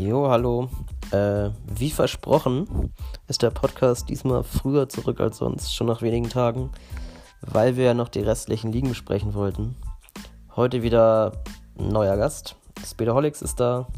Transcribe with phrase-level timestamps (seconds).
[0.00, 0.70] Jo, hallo.
[1.12, 2.90] Äh, wie versprochen
[3.28, 6.72] ist der Podcast diesmal früher zurück als sonst, schon nach wenigen Tagen,
[7.42, 9.76] weil wir ja noch die restlichen Ligen besprechen wollten.
[10.56, 11.42] Heute wieder
[11.78, 12.56] ein neuer Gast.
[12.82, 13.88] Speedaholics ist da.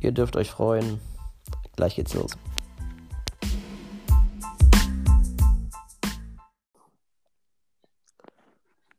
[0.00, 0.98] Ihr dürft euch freuen.
[1.76, 2.30] Gleich geht's los.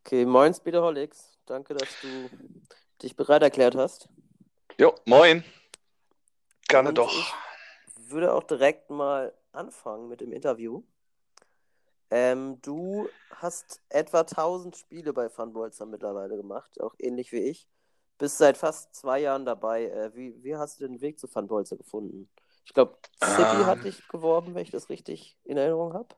[0.05, 1.40] Okay, moin Speedaholics.
[1.48, 2.30] Danke, dass du
[3.02, 4.09] dich bereit erklärt hast.
[4.77, 5.43] Jo, moin.
[6.68, 7.12] Gerne Und doch.
[7.12, 7.34] Ich
[8.12, 10.84] würde auch direkt mal anfangen mit dem Interview.
[12.12, 17.68] Ähm, du hast etwa 1000 Spiele bei Funbolzer mittlerweile gemacht, auch ähnlich wie ich.
[18.18, 19.86] Bist seit fast zwei Jahren dabei.
[19.86, 22.30] Äh, wie, wie hast du den Weg zu Funbolzer gefunden?
[22.66, 23.66] Ich glaube, City Ähm.
[23.66, 26.16] hat dich geworben, wenn ich das richtig in Erinnerung habe.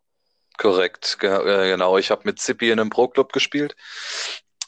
[0.58, 1.98] Korrekt, äh, genau.
[1.98, 3.76] Ich habe mit Zippy in einem Pro-Club gespielt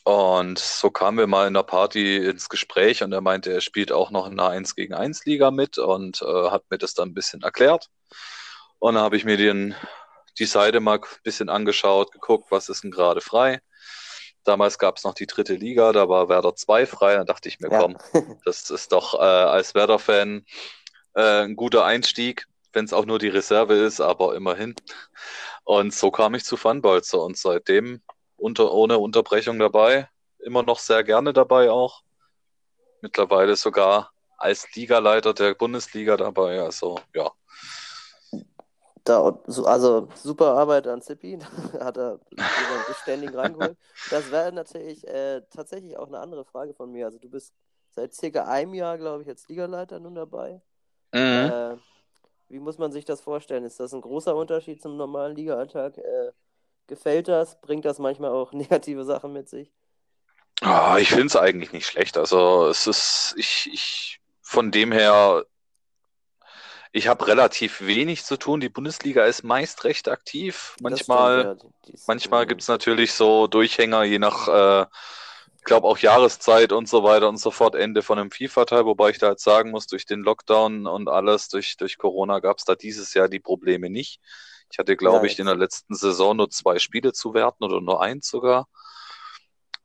[0.10, 3.92] und so kamen wir mal in der Party ins Gespräch und er meinte, er spielt
[3.92, 7.10] auch noch in einer 1 gegen 1 Liga mit und äh, hat mir das dann
[7.10, 7.90] ein bisschen erklärt.
[8.80, 9.76] Und dann habe ich mir den,
[10.40, 13.60] die Seite mal ein bisschen angeschaut, geguckt, was ist denn gerade frei.
[14.46, 17.14] Damals gab es noch die dritte Liga, da war Werder 2 frei.
[17.16, 17.80] Dann dachte ich mir, Ja.
[17.80, 17.98] komm,
[18.46, 20.44] das ist doch äh, als Werder-Fan
[21.14, 24.74] äh, ein guter Einstieg, wenn es auch nur die Reserve ist, aber immerhin.
[25.66, 28.02] Und so kam ich zu Funbolzer und seitdem
[28.40, 30.10] unter, ohne Unterbrechung dabei.
[30.40, 32.04] Immer noch sehr gerne dabei auch.
[33.02, 36.62] Mittlerweile sogar als Ligaleiter der Bundesliga dabei.
[36.62, 37.32] Also ja,
[39.06, 41.40] Da, so- also super Arbeit an Zippy,
[41.80, 42.20] hat er
[42.86, 43.78] beständig reingeholt.
[44.10, 47.06] Das wäre natürlich äh, tatsächlich auch eine andere Frage von mir.
[47.06, 47.54] Also du bist
[47.92, 50.62] seit circa einem Jahr, glaube ich, als Ligaleiter nun dabei.
[51.14, 51.52] mhm.
[51.52, 51.78] Äh,
[52.50, 53.66] wie muss man sich das vorstellen?
[53.66, 55.98] Ist das ein großer Unterschied zum normalen Liga-Alltag?
[56.00, 56.32] Äh,
[56.90, 57.62] gefällt das?
[57.62, 59.72] Bringt das manchmal auch negative Sachen mit sich?
[60.62, 62.18] Ah, ich finde es eigentlich nicht schlecht.
[62.18, 65.46] Also es ist, ich, ich, von dem her,
[66.92, 68.60] ich habe relativ wenig zu tun.
[68.60, 70.76] Die Bundesliga ist meist recht aktiv.
[70.82, 71.56] Manchmal.
[71.56, 71.94] stimmt, ja.
[72.08, 74.86] Manchmal gibt es natürlich so Durchhänger, je nach, äh,
[75.70, 79.20] glaube auch Jahreszeit und so weiter und so fort, Ende von einem FIFA-Teil, wobei ich
[79.20, 82.76] da jetzt sagen muss, durch den Lockdown und alles, durch, durch Corona gab es da
[82.76, 84.20] dieses Jahr die Probleme nicht.
[84.72, 88.02] Ich hatte, glaube ich, in der letzten Saison nur zwei Spiele zu werten oder nur
[88.02, 88.68] eins sogar.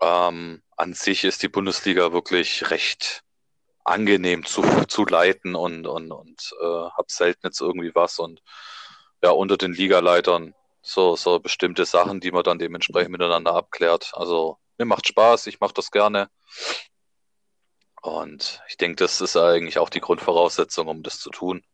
[0.01, 3.23] Ähm, an sich ist die Bundesliga wirklich recht
[3.85, 8.43] angenehm zu, zu leiten und, und, und äh, hab selten jetzt irgendwie was und
[9.23, 14.13] ja, unter den Ligaleitern so, so bestimmte Sachen, die man dann dementsprechend miteinander abklärt.
[14.15, 16.29] Also mir macht Spaß, ich mache das gerne.
[18.03, 21.65] Und ich denke, das ist eigentlich auch die Grundvoraussetzung, um das zu tun.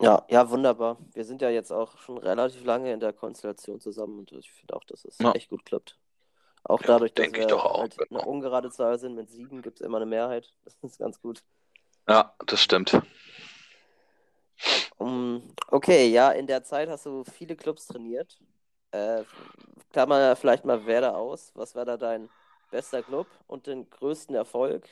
[0.00, 0.98] Ja, ja, wunderbar.
[1.14, 4.76] Wir sind ja jetzt auch schon relativ lange in der Konstellation zusammen und ich finde
[4.76, 5.32] auch, dass es Ja.
[5.32, 5.96] echt gut klappt.
[6.64, 8.20] Auch Ja, dadurch, dass denke ich wir doch auch, halt genau.
[8.20, 10.52] eine ungerade Zahl sind mit sieben, gibt es immer eine Mehrheit.
[10.64, 11.42] Das ist ganz gut.
[12.08, 13.00] Ja, das stimmt.
[14.98, 18.38] Um, okay, ja, in der Zeit hast du viele Clubs trainiert.
[18.92, 19.24] Äh,
[19.92, 21.52] klammer vielleicht mal Werder aus.
[21.54, 22.28] Was war da dein
[22.70, 24.88] bester Club und den größten Erfolg?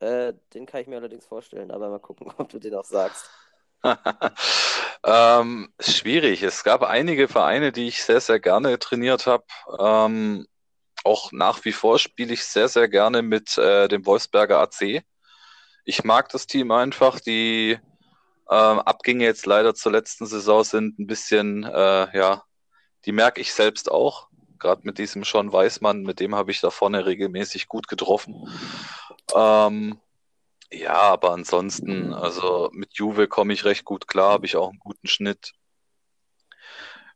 [0.00, 3.30] Äh, den kann ich mir allerdings vorstellen, aber mal gucken, ob du den auch sagst.
[5.04, 6.42] ähm, schwierig.
[6.42, 9.44] Es gab einige Vereine, die ich sehr, sehr gerne trainiert habe.
[9.78, 10.46] Ähm,
[11.04, 15.02] auch nach wie vor spiele ich sehr, sehr gerne mit äh, dem Wolfsberger AC.
[15.84, 17.20] Ich mag das Team einfach.
[17.20, 17.78] Die
[18.50, 22.42] ähm, Abgänge jetzt leider zur letzten Saison sind ein bisschen, äh, ja,
[23.04, 24.28] die merke ich selbst auch.
[24.58, 28.48] Gerade mit diesem Sean Weißmann, mit dem habe ich da vorne regelmäßig gut getroffen.
[29.34, 30.00] Ähm,
[30.70, 34.78] ja, aber ansonsten, also mit Juve komme ich recht gut klar, habe ich auch einen
[34.78, 35.52] guten Schnitt.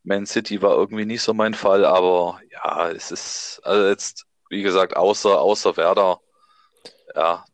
[0.03, 4.63] Man City war irgendwie nicht so mein Fall, aber ja, es ist, also jetzt, wie
[4.63, 6.21] gesagt, außer, außer Werder,
[7.15, 7.45] ja,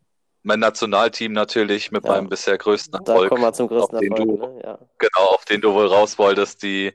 [0.42, 2.12] mein Nationalteam natürlich mit Ja.
[2.12, 4.60] meinem bisher größten Da Erfolg, kommen wir zum größten auf den Erfolg, du- ne?
[4.64, 4.78] Ja.
[4.98, 6.94] genau, auf den du wohl raus wolltest, die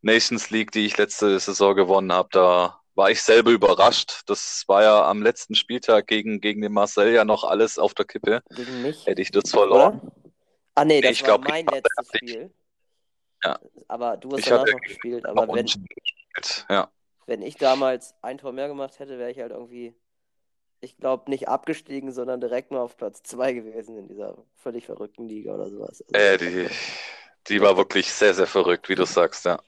[0.00, 4.22] Nations League, die ich letzte Saison gewonnen habe, da war ich selber überrascht.
[4.26, 8.06] Das war ja am letzten Spieltag gegen, gegen den Marcel ja noch alles auf der
[8.06, 8.42] Kippe.
[8.50, 10.00] Gegen mich, Hätte ich das verloren.
[10.00, 10.12] oder?
[10.74, 12.54] Ah, nee, das Ich war glaub, mein letztes Spiel.
[13.44, 13.58] Ja.
[13.88, 15.26] Aber du hast Ich danach noch gespielt.
[15.26, 16.66] Aber wenn, gespielt.
[16.70, 16.90] Ja.
[17.26, 19.94] wenn ich damals ein Tor mehr gemacht hätte, wäre ich halt irgendwie,
[20.80, 25.26] ich glaube, nicht abgestiegen, sondern direkt nur auf Platz 2 gewesen in dieser völlig verrückten
[25.28, 26.02] Liga oder sowas.
[26.12, 26.68] Also, Äh, die,
[27.48, 29.60] die war wirklich sehr, sehr verrückt, wie du sagst, ja.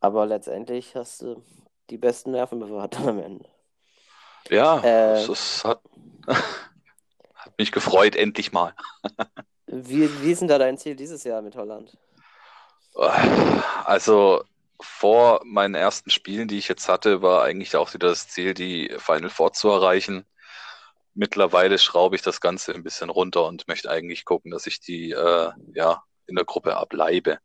[0.00, 1.42] aber letztendlich hast du
[1.90, 3.48] die besten Nerven bewahrt dann am Ende.
[4.50, 5.28] Ja, Äh.
[5.28, 5.80] ist, hat,
[7.34, 8.74] hat mich gefreut, endlich mal.
[9.68, 11.96] Wie, wie ist denn da dein Ziel dieses Jahr mit Holland?
[13.84, 14.42] Also
[14.80, 18.94] vor meinen ersten Spielen, die ich jetzt hatte, war eigentlich auch wieder das Ziel, die
[18.98, 20.26] Final Four zu erreichen.
[21.14, 25.12] mittlerweile schraube ich das Ganze ein bisschen runter und möchte eigentlich gucken, dass ich die
[25.12, 27.38] äh, ja, in der Gruppe ableibe.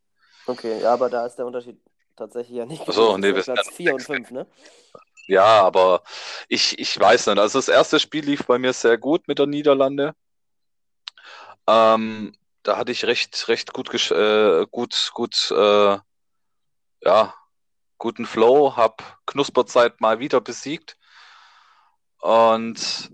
[0.45, 1.79] Okay, ja, aber da ist der Unterschied
[2.15, 2.87] tatsächlich ja nicht.
[2.87, 4.47] Achso, nee, wir Platz 4 und 5, ne?
[5.27, 6.03] Ja, aber
[6.47, 7.39] ich, ich weiß nicht.
[7.39, 10.13] Also das erste Spiel lief bei mir sehr gut mit der Niederlande.
[11.67, 15.97] Ähm, da hatte ich recht, recht gut, äh, gut, gut, äh,
[17.03, 17.33] ja,
[17.97, 20.97] guten Flow, hab Knusperzeit mal wieder besiegt
[22.19, 23.11] und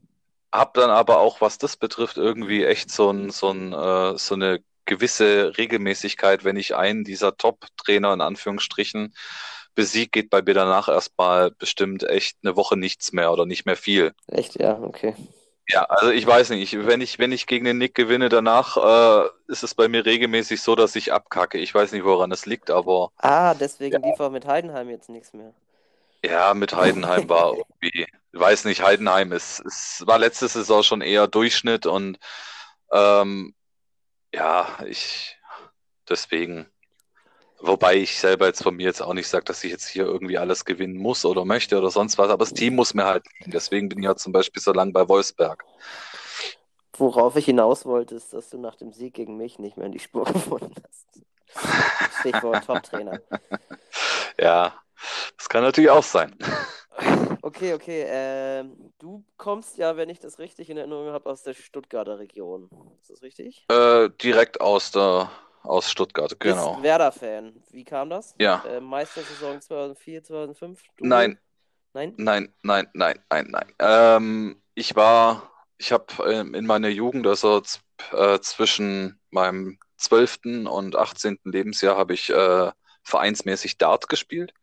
[0.51, 4.35] hab dann aber auch, was das betrifft, irgendwie echt so, ein, so, ein, äh, so
[4.35, 9.13] eine gewisse Regelmäßigkeit, wenn ich einen dieser Top-Trainer in Anführungsstrichen
[9.75, 13.77] besiegt, geht bei mir danach erstmal bestimmt echt eine Woche nichts mehr oder nicht mehr
[13.77, 14.13] viel.
[14.27, 15.13] Echt, ja, okay.
[15.69, 19.29] Ja, also ich weiß nicht, wenn ich, wenn ich gegen den Nick gewinne, danach äh,
[19.47, 21.57] ist es bei mir regelmäßig so, dass ich abkacke.
[21.57, 23.11] Ich weiß nicht, woran es liegt, aber.
[23.17, 24.09] Ah, deswegen ja.
[24.09, 25.53] lief auch mit Heidenheim jetzt nichts mehr.
[26.23, 31.01] Ja, mit Heidenheim war irgendwie, ich weiß nicht, Heidenheim ist, es war letzte Saison schon
[31.01, 32.17] eher Durchschnitt und
[32.91, 33.53] ähm,
[34.33, 35.37] ja, ich
[36.09, 36.67] deswegen.
[37.59, 40.37] Wobei ich selber jetzt von mir jetzt auch nicht sage, dass ich jetzt hier irgendwie
[40.37, 43.49] alles gewinnen muss oder möchte oder sonst was, aber das Team muss mir halt liegen.
[43.49, 45.65] Deswegen bin ich ja zum Beispiel so lange bei Wolfsberg.
[46.93, 49.91] Worauf ich hinaus wollte, ist, dass du nach dem Sieg gegen mich nicht mehr in
[49.91, 51.07] die Spur gefunden hast.
[52.19, 53.21] Stichwort Top-Trainer.
[54.39, 54.75] Ja,
[55.37, 56.35] das kann natürlich auch sein.
[57.47, 58.01] Okay, okay.
[58.01, 58.65] Äh,
[58.99, 62.69] du kommst ja, wenn ich das richtig in Erinnerung habe, aus der Stuttgarter Region.
[62.99, 63.65] Ist das richtig?
[63.69, 65.31] Äh, direkt aus der
[65.63, 66.73] aus Stuttgart, genau.
[66.73, 67.63] Bist Werder-Fan.
[67.71, 68.35] Wie kam das?
[68.37, 68.65] Ja.
[68.67, 70.83] Äh, Meistersaison 2004, 2005?
[70.97, 71.05] Du?
[71.05, 71.39] Nein.
[71.93, 72.13] Nein?
[72.17, 73.73] Nein, nein, nein, nein, nein.
[73.79, 77.61] Ähm, ich war, ich habe ähm, in meiner Jugend, also
[78.11, 80.67] äh, zwischen meinem 12.
[80.69, 81.39] und 18.
[81.45, 82.71] Lebensjahr, habe ich äh,
[83.07, 84.53] vereinsmäßig Dart gespielt.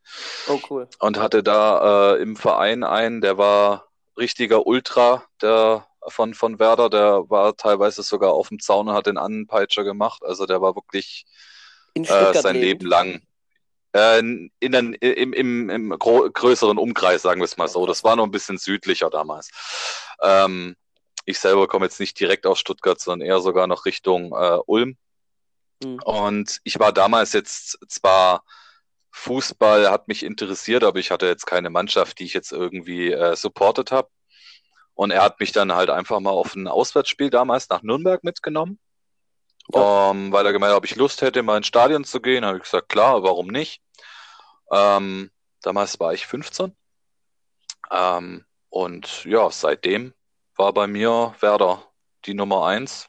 [0.49, 0.89] Oh, cool.
[0.99, 3.89] Und hatte da äh, im Verein einen, der war
[4.19, 9.07] richtiger Ultra, der von, von Werder, der war teilweise sogar auf dem Zaun und hat
[9.07, 10.23] den Anpeitscher gemacht.
[10.23, 11.25] Also der war wirklich
[11.95, 12.57] äh, sein.
[12.57, 13.23] Leben lang
[13.95, 17.87] äh, in den, im, im, im größeren Umkreis, sagen wir es mal so.
[17.87, 19.51] Das war noch ein bisschen südlicher damals.
[20.23, 20.77] Ähm,
[21.25, 24.99] ich selber komme jetzt nicht direkt aus Stuttgart, sondern eher sogar noch Richtung äh, Ulm.
[25.85, 26.01] Mhm.
[26.05, 28.45] Und ich war damals jetzt zwar
[29.17, 33.37] Fußball hat mich interessiert, aber ich hatte jetzt keine Mannschaft, die ich jetzt irgendwie äh,
[33.37, 34.09] supportet habe.
[34.95, 38.79] Und er hat mich dann halt einfach mal auf ein Auswärtsspiel damals nach Nürnberg mitgenommen,
[39.73, 40.11] ja.
[40.11, 42.45] ähm, weil er gemeint hat, ob ich Lust hätte, mal ins Stadion zu gehen.
[42.45, 43.81] habe ich gesagt, klar, warum nicht?
[44.73, 45.31] Ähm,
[45.63, 46.75] damals war ich 15.
[47.93, 50.13] Ähm, und ja, seitdem
[50.57, 51.85] war bei mir Werder
[52.25, 53.09] die Nummer eins.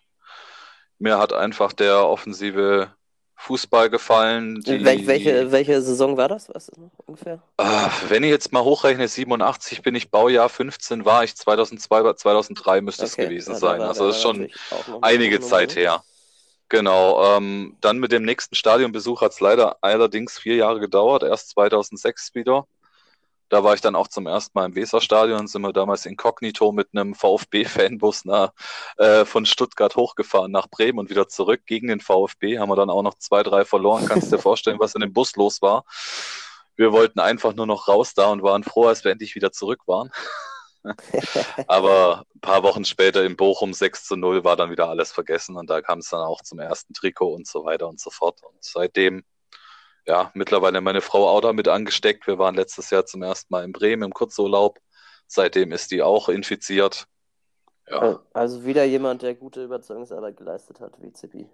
[0.99, 2.91] Mir hat einfach der offensive
[3.35, 4.61] Fußball gefallen.
[4.61, 6.49] Die, Wel welche, welche Saison war das?
[6.53, 6.71] Was
[7.05, 7.41] ungefähr?
[7.57, 7.63] Äh,
[8.07, 13.03] wenn ich jetzt mal hochrechne, 87 bin ich Baujahr, 15 war ich, 2002, 2003 müsste
[13.03, 13.09] okay.
[13.09, 13.81] es gewesen sein.
[13.81, 14.49] War, also das ist schon
[15.01, 16.03] einige Zeit her.
[16.69, 17.37] Genau.
[17.37, 22.33] Ähm, dann mit dem nächsten Stadionbesuch hat es leider allerdings vier Jahre gedauert, erst 2006
[22.33, 22.65] wieder.
[23.49, 26.89] Da war ich dann auch zum ersten Mal im Weserstadion, sind wir damals inkognito mit
[26.93, 28.23] einem VfB-Fanbus
[28.97, 32.57] äh, von Stuttgart hochgefahren nach Bremen und wieder zurück gegen den VfB.
[32.59, 34.07] Haben wir dann auch noch zwei, drei verloren.
[34.07, 35.85] Kannst du dir vorstellen, was in dem Bus los war?
[36.75, 39.81] Wir wollten einfach nur noch raus da und waren froh, als wir endlich wieder zurück
[39.85, 40.09] waren.
[41.67, 45.55] Aber ein paar Wochen später in Bochum 6 zu 0 war dann wieder alles vergessen
[45.55, 48.41] und da kam es dann auch zum ersten Trikot und so weiter und so fort.
[48.43, 49.23] Und seitdem
[50.05, 52.27] ja, mittlerweile meine Frau auch damit angesteckt.
[52.27, 54.79] Wir waren letztes Jahr zum ersten Mal in Bremen im Kurzurlaub.
[55.27, 57.07] Seitdem ist die auch infiziert.
[57.89, 58.21] Ja.
[58.33, 61.49] Also wieder jemand, der gute Überzeugungsarbeit geleistet hat, wie Zippi.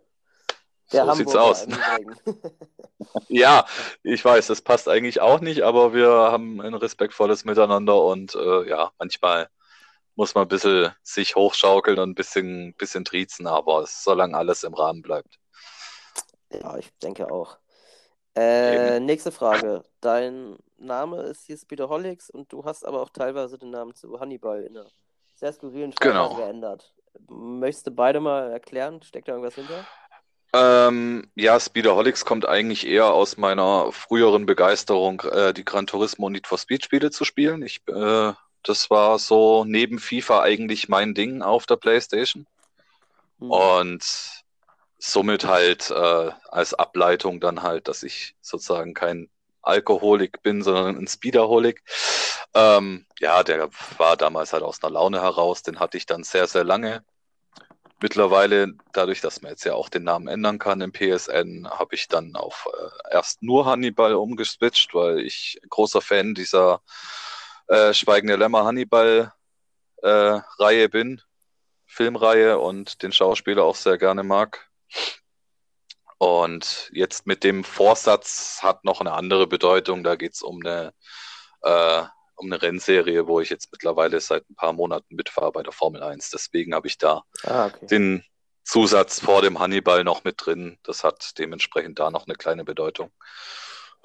[0.91, 2.41] Der so Hamburger sieht's aus.
[3.29, 3.65] ja,
[4.03, 8.69] ich weiß, das passt eigentlich auch nicht, aber wir haben ein respektvolles Miteinander und äh,
[8.69, 9.49] ja, manchmal
[10.15, 14.73] muss man ein bisschen sich hochschaukeln und ein bisschen, bisschen triezen, aber solange alles im
[14.73, 15.39] Rahmen bleibt.
[16.49, 17.57] Ja, ich denke auch.
[18.35, 19.83] Äh, nächste Frage.
[19.99, 24.63] Dein Name ist hier Speederholics und du hast aber auch teilweise den Namen zu Hannibal
[24.63, 24.87] in einer
[25.35, 26.35] sehr skurrilen Sprache genau.
[26.35, 26.93] geändert.
[27.27, 29.01] Möchtest du beide mal erklären?
[29.03, 29.85] Steckt da irgendwas hinter?
[30.53, 36.33] Ähm, ja, Speederholics kommt eigentlich eher aus meiner früheren Begeisterung, äh, die Gran Turismo und
[36.33, 37.61] Need for Speed Spiele zu spielen.
[37.63, 38.33] Ich, äh,
[38.63, 42.47] das war so neben FIFA eigentlich mein Ding auf der PlayStation.
[43.39, 43.49] Hm.
[43.49, 44.40] Und
[45.01, 49.29] somit halt äh, als Ableitung dann halt, dass ich sozusagen kein
[49.63, 51.83] Alkoholik bin, sondern ein Speederholik.
[52.53, 56.47] Ähm, ja, der war damals halt aus einer Laune heraus, den hatte ich dann sehr,
[56.47, 57.03] sehr lange.
[57.99, 62.07] Mittlerweile, dadurch, dass man jetzt ja auch den Namen ändern kann im PSN, habe ich
[62.07, 66.81] dann auf äh, erst nur Hannibal umgeswitcht, weil ich großer Fan dieser
[67.67, 69.33] äh, Schweigende Lämmer Hannibal
[70.03, 71.21] äh, Reihe bin
[71.87, 74.70] Filmreihe und den Schauspieler auch sehr gerne mag.
[76.17, 80.03] Und jetzt mit dem Vorsatz hat noch eine andere Bedeutung.
[80.03, 80.93] Da geht es um eine,
[81.63, 82.03] äh,
[82.35, 86.03] um eine Rennserie, wo ich jetzt mittlerweile seit ein paar Monaten mitfahre bei der Formel
[86.03, 86.29] 1.
[86.29, 87.87] Deswegen habe ich da Ah, okay.
[87.87, 88.23] den
[88.63, 90.77] Zusatz vor dem Hannibal noch mit drin.
[90.83, 93.11] Das hat dementsprechend da noch eine kleine Bedeutung.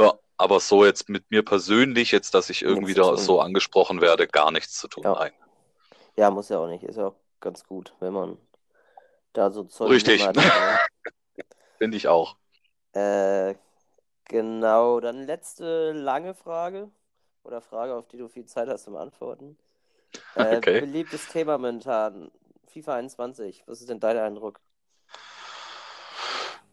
[0.01, 4.27] Ja, aber so jetzt mit mir persönlich, jetzt, dass ich irgendwie da so angesprochen werde,
[4.27, 5.05] gar nichts zu tun.
[5.05, 5.13] Ja.
[5.13, 5.33] Nein.
[6.17, 6.83] Ja, muss ja auch nicht.
[6.83, 8.39] Ist ja auch ganz gut, wenn man
[9.37, 10.27] da so Zeug Richtig.
[10.27, 10.43] ne?
[11.79, 12.37] Finde ich auch.
[12.93, 13.55] Äh,
[14.25, 16.91] genau, dann letzte lange Frage
[17.45, 19.59] oder Frage, auf die du viel Zeit hast zum Antworten.
[20.37, 20.81] Äh, Okay.
[20.81, 22.31] Beliebtes Thema momentan,
[22.69, 23.65] FIFA 21.
[23.67, 24.61] Was ist denn dein Eindruck?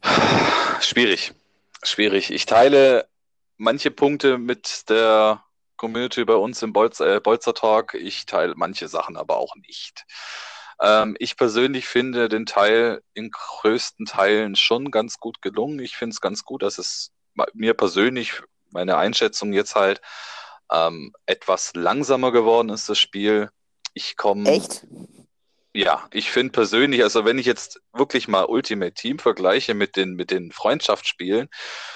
[0.81, 1.33] Schwierig.
[1.83, 2.31] Schwierig.
[2.31, 3.07] Ich teile
[3.57, 5.43] manche Punkte mit der
[5.77, 7.93] Community bei uns im Bolz, äh, Bolzer Talk.
[7.95, 10.05] Ich teile manche Sachen aber auch nicht.
[10.81, 15.79] Ähm, ich persönlich finde den Teil in größten Teilen schon ganz gut gelungen.
[15.79, 17.11] Ich finde es ganz gut, dass es
[17.53, 20.01] mir persönlich, meine Einschätzung jetzt halt,
[20.71, 23.49] ähm, etwas langsamer geworden ist, das Spiel.
[23.93, 24.49] Ich komme.
[24.49, 24.85] Echt?
[25.75, 30.13] Ja, ich finde persönlich, also wenn ich jetzt wirklich mal Ultimate Team vergleiche mit den,
[30.13, 31.49] mit den Freundschaftsspielen,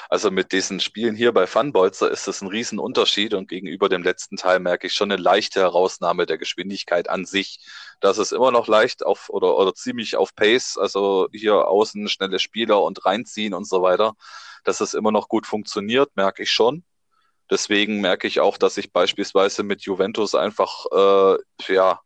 [0.10, 4.36] also mit diesen Spielen hier bei Funbolzer, ist das ein Riesenunterschied und gegenüber dem letzten
[4.36, 7.60] Teil merke ich schon eine leichte Herausnahme der Geschwindigkeit an sich.
[8.00, 12.40] Das ist immer noch leicht auf oder, oder ziemlich auf Pace, also hier außen schnelle
[12.40, 14.14] Spieler und reinziehen und so weiter,
[14.64, 16.84] dass es immer noch gut funktioniert, merke ich schon.
[17.52, 21.38] Deswegen merke ich auch, dass ich beispielsweise mit Juventus einfach, äh,
[21.74, 22.02] ja,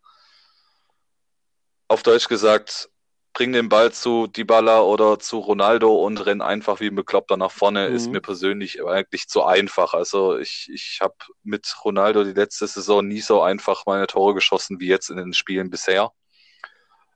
[1.91, 2.89] auf Deutsch gesagt,
[3.33, 7.51] bring den Ball zu Dybala oder zu Ronaldo und renn einfach wie ein Bekloppter nach
[7.51, 7.95] vorne, Mhm.
[7.95, 9.93] ist mir persönlich eigentlich zu einfach.
[9.93, 14.79] Also ich, ich habe mit Ronaldo die letzte Saison nie so einfach meine Tore geschossen
[14.79, 16.11] wie jetzt in den Spielen bisher.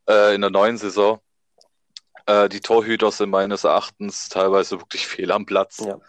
[0.10, 1.20] Äh, in der neuen Saison.
[2.26, 5.86] Äh, die Torhüter sind meines Erachtens teilweise wirklich fehl am Platz.
[5.86, 6.00] Ja.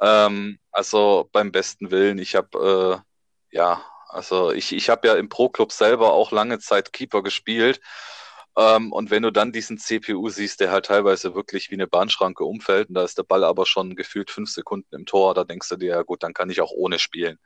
[0.00, 3.02] Ähm, also beim besten Willen, ich habe
[3.52, 7.80] äh, ja, also ich, ich habe ja im Pro-Club selber auch lange Zeit Keeper gespielt.
[8.56, 12.44] Ähm, und wenn du dann diesen CPU siehst, der halt teilweise wirklich wie eine Bahnschranke
[12.44, 15.68] umfällt, und da ist der Ball aber schon gefühlt fünf Sekunden im Tor, da denkst
[15.68, 17.38] du dir, ja gut, dann kann ich auch ohne spielen.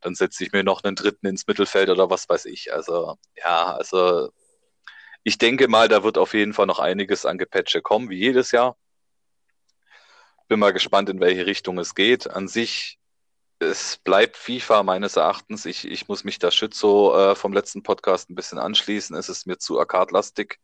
[0.00, 2.72] Dann setze ich mir noch einen dritten ins Mittelfeld oder was weiß ich.
[2.72, 4.30] Also, ja, also
[5.22, 8.50] ich denke mal, da wird auf jeden Fall noch einiges an Gepatche kommen, wie jedes
[8.52, 8.76] Jahr.
[10.48, 12.28] Bin mal gespannt, in welche Richtung es geht.
[12.30, 12.98] An sich,
[13.58, 15.64] es bleibt FIFA meines Erachtens.
[15.64, 19.16] Ich, ich muss mich da Schützo äh, vom letzten Podcast ein bisschen anschließen.
[19.16, 20.58] Es ist mir zu arcade-lastig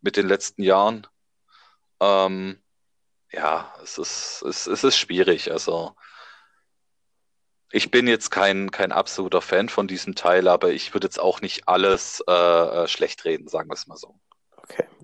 [0.00, 1.06] mit den letzten Jahren.
[2.00, 2.60] Ähm,
[3.32, 5.52] ja, es ist, es, es ist schwierig.
[5.52, 5.94] Also,
[7.72, 11.40] ich bin jetzt kein, kein absoluter Fan von diesem Teil, aber ich würde jetzt auch
[11.40, 14.18] nicht alles äh, äh, schlecht reden, sagen wir es mal so.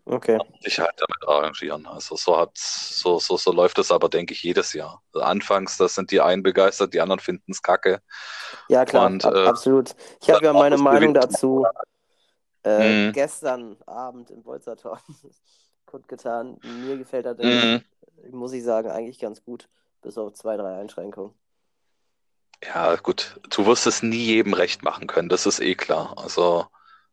[0.06, 0.38] Okay.
[0.60, 1.86] Sich halt damit arrangieren.
[1.86, 5.02] Also so hat, so, so, so läuft es aber, denke ich, jedes Jahr.
[5.12, 8.00] Also anfangs, das sind die einen begeistert, die anderen finden es kacke.
[8.68, 9.94] Ja, klar, Und, ab, äh, absolut.
[10.22, 11.66] Ich habe ja meine das Meinung dazu
[12.64, 13.12] äh, Mhm.
[13.12, 15.00] gestern Abend im Bolzertor
[15.86, 16.58] kundgetan.
[16.62, 17.82] Mir gefällt das, Mhm.
[18.32, 19.68] muss ich sagen, eigentlich ganz gut,
[20.02, 21.32] bis auf zwei, drei Einschränkungen.
[22.64, 26.16] Ja, gut, du wirst es nie jedem recht machen können, das ist eh klar.
[26.18, 26.66] Also,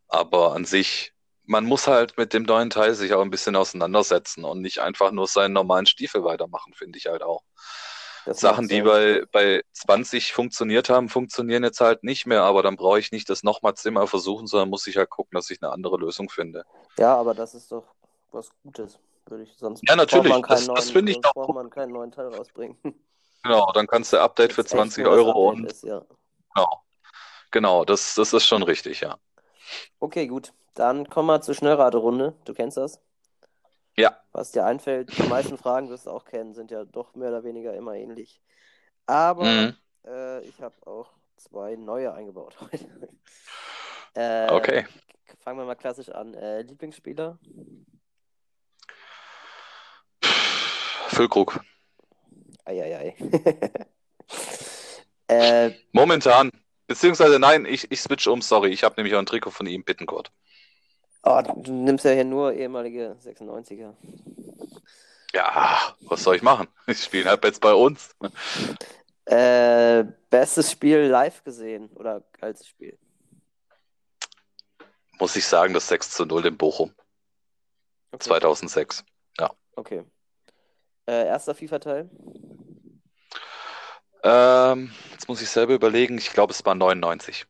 [0.08, 1.13] aber an sich,
[1.46, 5.12] man muss halt mit dem neuen Teil sich auch ein bisschen auseinandersetzen und nicht einfach
[5.12, 7.44] nur seinen normalen Stiefel weitermachen, finde ich halt auch.
[8.26, 12.78] Das Sachen, die bei, bei 20 funktioniert haben, funktionieren jetzt halt nicht mehr, aber dann
[12.78, 15.72] brauche ich nicht das nochmals immer versuchen, sondern muss ich halt gucken, dass ich eine
[15.74, 16.64] andere Lösung finde.
[16.98, 17.84] Ja, aber das ist doch
[18.32, 21.54] was Gutes, würde ich sonst Ja, natürlich, man das- neuen, das finde ich auch braucht
[21.56, 22.78] man keinen neuen Teil rausbringen.
[23.46, 26.02] Genau, dann kannst du Update für Jetzt echt 20 nur das Euro und ist, ja.
[26.54, 26.82] genau,
[27.52, 29.18] genau, das, das ist schon richtig, ja.
[30.00, 30.54] Okay, gut.
[30.74, 32.36] Dann kommen wir zur Schnellraterunde.
[32.46, 33.00] Du kennst das?
[33.96, 37.30] Ja, Was dir einfällt, die meisten Fragen wirst du auch kennen, sind ja doch mehr
[37.30, 38.42] oder weniger immer ähnlich.
[39.06, 39.76] Aber mhm.
[40.06, 43.10] äh, ich habe auch zwei neue eingebaut heute.
[44.16, 44.86] äh, okay.
[45.40, 46.34] Fangen wir mal klassisch an.
[46.34, 47.38] Äh, Lieblingsspieler?
[51.10, 51.60] Füllkrug.
[52.66, 53.16] Eieiei.
[55.28, 56.50] äh, Momentan,
[56.88, 59.84] beziehungsweise nein, ich, ich switch um, sorry, ich habe nämlich auch ein Trikot von ihm,
[59.84, 60.32] Bittenkurt.
[61.24, 63.94] oh, du nimmst ja hier nur ehemalige 96er.
[65.34, 66.68] Ja, was soll ich machen?
[66.88, 68.16] Ich spiele halt jetzt bei uns.
[69.26, 72.98] Äh, bestes Spiel live gesehen oder als Spiel?
[75.20, 76.94] Muss ich sagen, das 6 zu 0 in Bochum,
[78.12, 78.26] Okay.
[78.26, 79.04] 2006.
[79.76, 80.04] Okay.
[81.08, 82.10] Äh, erster FIFA-Teil?
[84.24, 87.46] Ähm, jetzt muss ich selber überlegen, ich glaube, es war 99.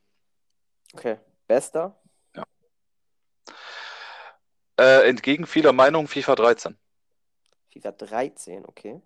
[0.94, 1.20] Okay.
[1.48, 2.00] Bester?
[4.80, 6.78] Äh, entgegen vieler Meinungen FIFA 13.
[7.72, 9.02] FIFA 13, okay.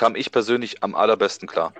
[0.00, 1.74] Kam ich persönlich am allerbesten klar.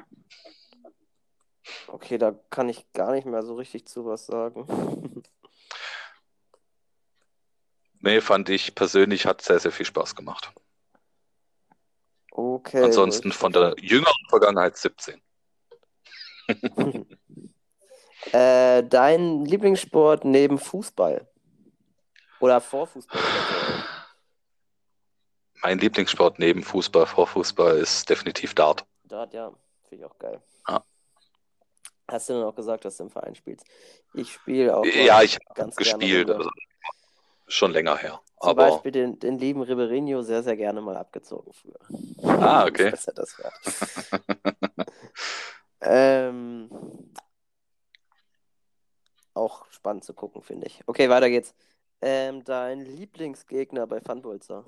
[1.86, 4.66] Okay, da kann ich gar nicht mehr so richtig zu was sagen.
[8.00, 10.52] Nee, fand ich persönlich, hat sehr, sehr viel Spaß gemacht.
[12.30, 12.84] Okay.
[12.84, 15.20] Ansonsten von der jüngeren Vergangenheit 17.
[18.32, 21.26] Äh, dein Lieblingssport neben Fußball?
[22.40, 23.20] Oder vor Fußball?
[25.62, 28.86] Mein Lieblingssport neben Fußball, vor Fußball ist definitiv Dart.
[29.04, 29.52] Dart, ja,
[29.88, 30.40] finde ich auch geil.
[30.68, 30.84] Ja.
[32.08, 33.66] Hast du dann auch gesagt, dass du im Verein spielst?
[34.14, 36.50] Ich spiele auch Ja, ich habe ganz gespielt, also
[37.46, 38.20] schon länger her.
[38.40, 41.78] Zum Aber Beispiel den, den lieben Ribeirinho sehr, sehr gerne mal abgezogen früher.
[42.40, 42.90] Ah, okay.
[42.90, 43.52] Dass er das war.
[45.82, 46.70] ähm,
[49.34, 50.82] auch spannend zu gucken, finde ich.
[50.86, 51.54] Okay, weiter geht's.
[52.02, 54.64] Ähm, dein Lieblingsgegner bei Funbolzer?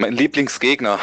[0.00, 0.98] mein Lieblingsgegner,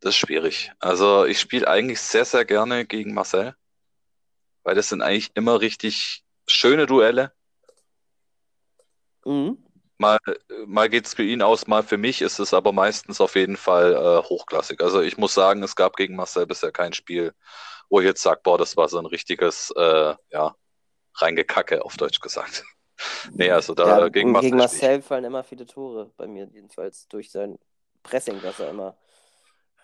[0.00, 0.72] das ist schwierig.
[0.78, 3.54] Also ich spiele eigentlich sehr, sehr gerne gegen Marcel,
[4.62, 7.35] weil das sind eigentlich immer richtig schöne Duelle.
[9.26, 9.58] Mhm.
[9.98, 10.18] Mal,
[10.66, 13.56] mal geht es für ihn aus, mal für mich ist es aber meistens auf jeden
[13.56, 14.80] Fall äh, hochklassig.
[14.82, 17.32] Also ich muss sagen, es gab gegen Marcel bisher kein Spiel,
[17.88, 20.54] wo ich jetzt sage, boah, das war so ein richtiges, äh, ja,
[21.16, 22.64] reingekacke, auf Deutsch gesagt.
[23.32, 24.48] Nee, also da Ja, gegen Marcel.
[24.48, 27.58] gegen Marcel fallen immer viele Tore, bei mir jedenfalls, durch sein
[28.02, 28.96] Pressing, dass er immer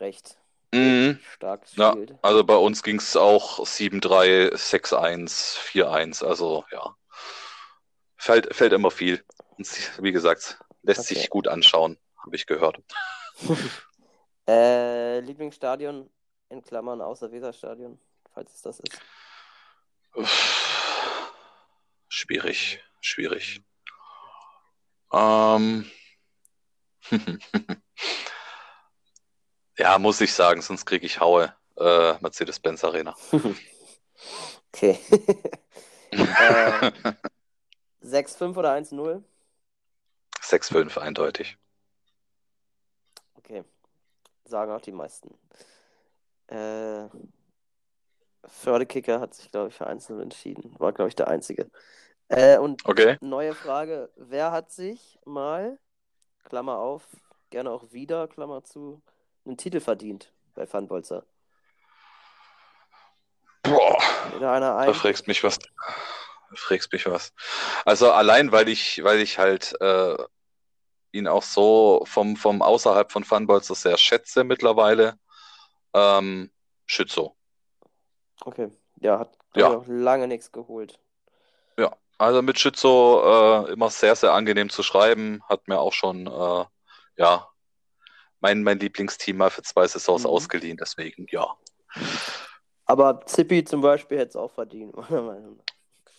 [0.00, 0.38] recht
[0.72, 1.18] Mhm.
[1.34, 1.92] stark Ja.
[1.92, 2.14] spielt.
[2.22, 6.22] Also bei uns ging es auch 7-3, 6-1, 4-1.
[6.22, 6.94] Also ja,
[8.23, 9.25] fällt, fällt immer viel.
[9.59, 9.69] Und
[10.02, 11.14] wie gesagt, lässt Okay.
[11.14, 12.79] sich gut anschauen, habe ich gehört.
[14.49, 16.11] Äh, Lieblingsstadion
[16.49, 17.97] in Klammern außer Weserstadion,
[18.35, 19.00] falls es das ist.
[20.14, 21.33] Uff,
[22.09, 23.62] Schwierig, schwierig.
[25.12, 25.88] Ähm.
[29.79, 31.55] Ja, muss ich sagen, sonst kriege ich Haue.
[31.79, 33.14] Äh, Mercedes-Benz Arena.
[34.75, 34.99] Okay.
[36.11, 36.92] äh,
[38.03, 39.23] 6-5 oder 1-0?
[40.41, 41.57] 6-5 eindeutig.
[43.35, 43.65] Okay.
[44.45, 45.38] Sagen auch die meisten.
[46.49, 47.09] Äh,
[48.45, 50.75] Fördekicker hat sich, glaube ich, für 1-0 entschieden.
[50.79, 51.71] War, glaube ich, der Einzige.
[52.29, 53.17] Äh, und Okay.
[53.21, 55.79] neue Frage: Wer hat sich mal,
[56.45, 57.07] Klammer auf,
[57.51, 59.03] gerne auch wieder, Klammer zu,
[59.45, 61.25] einen Titel verdient bei Funbolzer?
[63.62, 63.99] Boah.
[64.41, 65.59] Da fragst mich was.
[66.55, 67.33] Fragst mich was.
[67.85, 70.17] Also allein, weil ich, weil ich halt äh,
[71.12, 75.19] ihn auch so vom, vom außerhalb von Funballs so sehr schätze mittlerweile.
[75.95, 76.51] Ähm,
[76.87, 77.37] Schützo.
[78.45, 78.71] Okay.
[79.01, 79.83] Ja, hat Ja.
[79.87, 80.99] lange nichts geholt.
[81.79, 85.43] Ja, also mit Schützo äh, immer sehr, sehr angenehm zu schreiben.
[85.49, 86.65] Hat mir auch schon, äh,
[87.17, 87.49] ja,
[88.41, 90.31] mein, mein Lieblingsteam mal für zwei Saisons Mhm.
[90.31, 90.77] ausgeliehen.
[90.77, 91.47] Deswegen, ja.
[92.85, 95.65] Aber Zippi zum Beispiel hätte es auch verdient, meiner Meinung nach.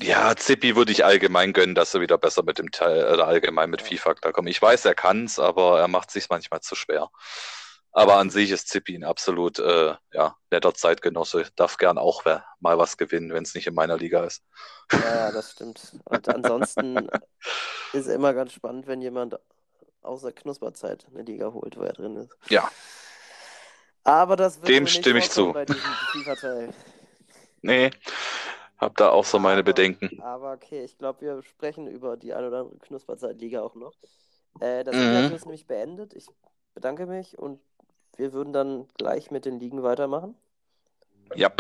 [0.02, 3.70] Ja, Zippi würde ich allgemein gönnen, dass er wieder besser mit dem Teil, oder allgemein
[3.70, 3.82] mit.
[3.82, 4.50] FIFA klarkommt.
[4.50, 7.10] Ich weiß, er kann's, aber er macht sich manchmal zu schwer.
[7.96, 11.46] Aber an sich ist Zippi ein absolut äh, ja, netter Zeitgenosse.
[11.56, 14.44] Darf gern auch wer, mal was gewinnen, wenn es nicht in meiner Liga ist.
[14.92, 15.96] Ja, ja, das stimmt.
[16.06, 17.08] Und ansonsten
[17.94, 19.38] ist immer ganz spannend, wenn jemand
[20.02, 22.36] außer Knusperzeit eine Liga holt, wo er drin ist.
[22.50, 22.70] Ja.
[24.04, 25.54] Aber das wird Dem stimme ich zu.
[25.54, 26.74] bei diesem.
[27.62, 27.92] Nee,
[28.84, 30.22] hab da auch so meine Aber- Bedenken.
[30.22, 33.94] Aber okay, ich glaube, wir sprechen über die ein oder andere Knusperzeit-Liga auch noch.
[34.60, 35.34] Äh, das Mhm.
[35.36, 36.14] Ist nämlich beendet.
[36.14, 36.28] Ich
[36.74, 37.60] bedanke mich und
[38.18, 40.36] wir würden dann gleich mit den Ligen weitermachen.
[41.36, 41.52] Ja.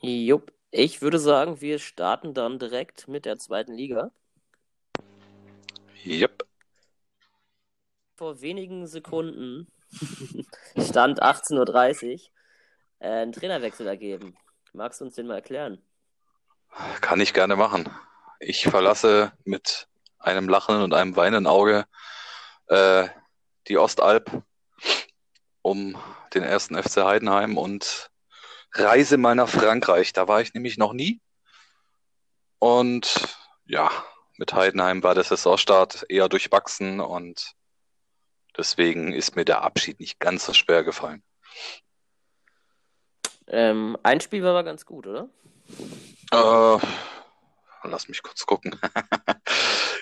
[0.00, 0.52] Jupp.
[0.72, 4.12] Ich würde sagen, wir starten dann direkt mit der zweiten Liga.
[6.06, 6.46] Yep.
[8.16, 9.66] Vor wenigen Sekunden
[10.78, 12.20] stand 18.30 Uhr
[13.00, 14.36] äh, einen Trainerwechsel ergeben.
[14.72, 15.82] Magst du uns den mal erklären?
[17.00, 17.88] Kann ich gerne machen.
[18.38, 21.86] Ich verlasse mit einem lachenden und einem weinenden Auge
[22.66, 23.08] äh,
[23.68, 24.42] die Ostalb
[25.62, 25.96] um
[26.34, 28.10] den ersten FC Heidenheim und
[28.72, 30.12] reise mal nach Frankreich.
[30.12, 31.20] Da war ich nämlich noch nie.
[32.58, 33.90] Und ja,
[34.36, 37.54] mit Heidenheim war der Saisonstart eher durchwachsen und
[38.56, 41.22] deswegen ist mir der Abschied nicht ganz so schwer gefallen.
[43.48, 45.28] Ähm, ein Spiel war aber ganz gut, oder?
[46.32, 46.78] Äh,
[47.84, 48.78] lass mich kurz gucken.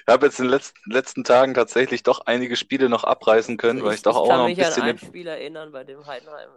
[0.06, 3.84] Ich habe jetzt in den letzten, letzten Tagen tatsächlich doch einige Spiele noch abreißen können,
[3.84, 5.84] weil ich doch auch kann noch ein mich bisschen an im ein Spiel erinnern, bei
[5.84, 6.48] dem Heidenheim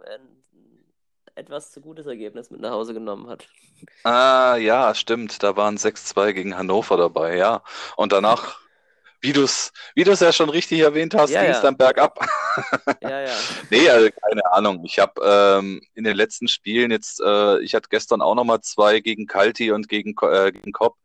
[1.34, 3.48] etwas zu gutes Ergebnis mit nach Hause genommen hat.
[4.04, 5.42] Ah, ja, stimmt.
[5.42, 7.62] Da waren 6-2 gegen Hannover dabei, ja.
[7.96, 8.60] Und danach,
[9.22, 11.62] wie du es wie du's ja schon richtig erwähnt hast, Ja, ging es ja.
[11.62, 12.18] dann bergab.
[13.00, 13.32] Ja, ja.
[13.70, 14.84] Nee, also keine Ahnung.
[14.84, 19.00] Ich habe ähm, in den letzten Spielen jetzt, äh, ich hatte gestern auch nochmal zwei
[19.00, 20.96] gegen Kalti und gegen, äh, gegen Kopp.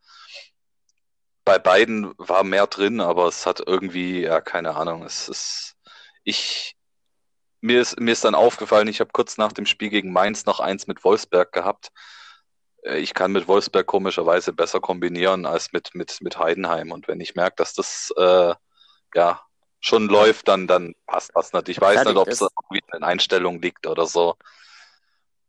[1.45, 5.03] Bei beiden war mehr drin, aber es hat irgendwie, ja, keine Ahnung.
[5.03, 5.75] Es ist,
[6.23, 6.75] ich,
[7.61, 10.59] mir ist, mir ist dann aufgefallen, ich habe kurz nach dem Spiel gegen Mainz noch
[10.59, 11.91] eins mit Wolfsberg gehabt.
[12.87, 16.91] Äh, Ich kann mit Wolfsberg komischerweise besser kombinieren als mit, mit, mit Heidenheim.
[16.91, 18.53] Und wenn ich merke, dass das äh,
[19.15, 19.41] ja
[19.79, 21.69] schon läuft, dann, dann passt das nicht.
[21.69, 24.35] Ich weiß nicht, ob es irgendwie in Einstellungen liegt oder so.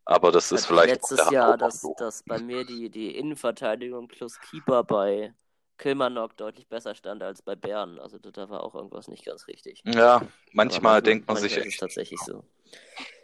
[0.04, 4.40] Aber das ist Hatte vielleicht letztes Jahr, dass, dass bei mir die, die Innenverteidigung plus
[4.40, 5.34] Keeper bei
[5.76, 7.98] Kilmarnock deutlich besser stand als bei Bern.
[7.98, 9.82] Also da war auch irgendwas nicht ganz richtig.
[9.84, 11.80] Ja, Aber manchmal denkt man manchmal sich ist echt.
[11.80, 12.42] tatsächlich so.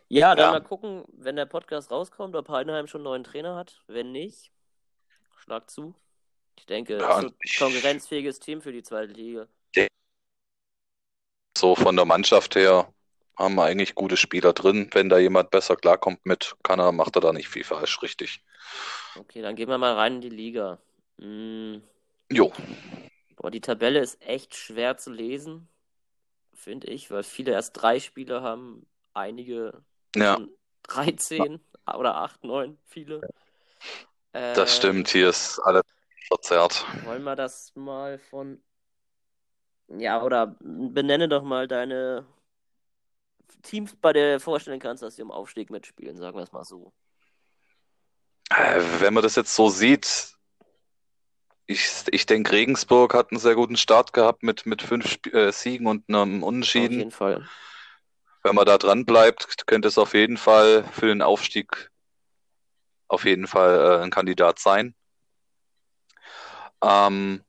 [0.09, 0.53] Ja, dann Ja.
[0.53, 3.83] mal gucken, wenn der Podcast rauskommt, ob Heidenheim schon einen neuen Trainer hat.
[3.87, 4.53] Wenn nicht,
[5.39, 5.95] schlag zu.
[6.57, 9.47] Ich denke, Ja, es ist ein konkurrenzfähiges Team für die zweite Liga.
[11.57, 12.93] So von der Mannschaft her
[13.37, 14.91] haben wir eigentlich gute Spieler drin.
[14.93, 18.45] Wenn da jemand besser klarkommt mit, kann er, macht er da nicht viel falsch, richtig.
[19.17, 20.79] Okay, dann gehen wir mal rein in die Liga.
[21.19, 21.83] Hm,
[22.31, 22.53] Jo,
[23.37, 25.69] boah, die Tabelle ist echt schwer zu lesen,
[26.55, 29.85] finde ich, weil viele erst drei Spiele haben, einige
[30.15, 30.51] ja, schon
[30.85, 33.21] 13 oder 8, 9, viele.
[34.33, 35.09] das Ähm, stimmt.
[35.09, 35.83] Hier ist alles
[36.29, 36.85] verzerrt.
[37.05, 38.63] Wollen wir das mal von.
[39.89, 42.27] Ja, oder benenne doch mal deine
[43.63, 46.53] Teams, bei der du dir vorstellen kannst, dass sie um Aufstieg mitspielen, sagen wir es
[46.53, 46.93] mal so.
[48.51, 50.35] Äh, Wenn man das jetzt so sieht,
[51.67, 55.51] ich, ich denke, Regensburg hat einen sehr guten Start gehabt mit, mit fünf Sp äh,
[55.53, 56.99] Siegen und einem Auf Unentschieden.
[56.99, 57.47] jeden Fall.
[58.45, 61.91] Wenn man da dran bleibt, könnte es auf jeden Fall für den Aufstieg
[63.09, 64.95] auf jeden Fall äh, ein Kandidat sein.
[66.83, 67.43] Ähm,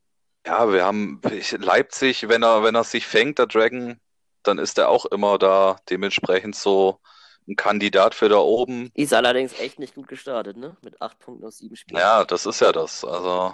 [0.48, 1.22] ja, wir haben
[1.58, 4.00] Leipzig, wenn er, wenn er sich fängt, der Dragon,
[4.44, 7.02] dann ist er auch immer da dementsprechend so
[7.48, 8.90] ein Kandidat für da oben.
[8.94, 10.78] Ist allerdings echt nicht gut gestartet, ne?
[10.82, 12.00] Mit 8 Punkten aus 7 Spielen.
[12.00, 13.04] Ja, das ist ja das.
[13.04, 13.54] Also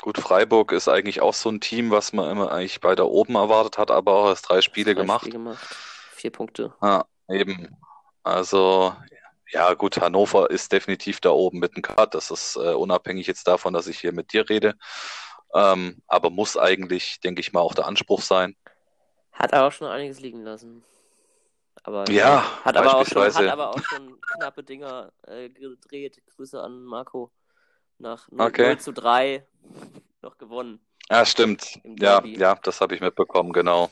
[0.00, 3.78] gut, Freiburg ist eigentlich auch so ein Team, was man immer eigentlich weiter oben erwartet
[3.78, 5.22] hat, aber auch erst drei Spiele Drei gemacht.
[5.22, 5.76] Spiele gemacht.
[6.22, 6.72] Vier Punkte.
[6.80, 7.76] Ja, eben.
[8.22, 8.94] Also,
[9.50, 12.14] ja, gut, Hannover ist definitiv da oben mit dem Cut.
[12.14, 14.76] Das ist äh, unabhängig jetzt davon, dass ich hier mit dir rede.
[15.52, 18.54] Ähm, aber muss eigentlich, denke ich mal, auch der Anspruch sein.
[19.32, 20.84] Hat er auch schon einiges liegen lassen.
[21.82, 26.22] Aber Ja, hat aber auch schon, hat aber auch schon knappe Dinger äh, gedreht.
[26.36, 27.32] Grüße an Marco.
[27.98, 28.66] Nach 0, Okay.
[28.68, 29.44] 0 zu 3
[30.22, 30.86] noch gewonnen.
[31.10, 31.80] Ja, stimmt.
[31.82, 33.90] Im Ja, ja, das habe ich mitbekommen, genau.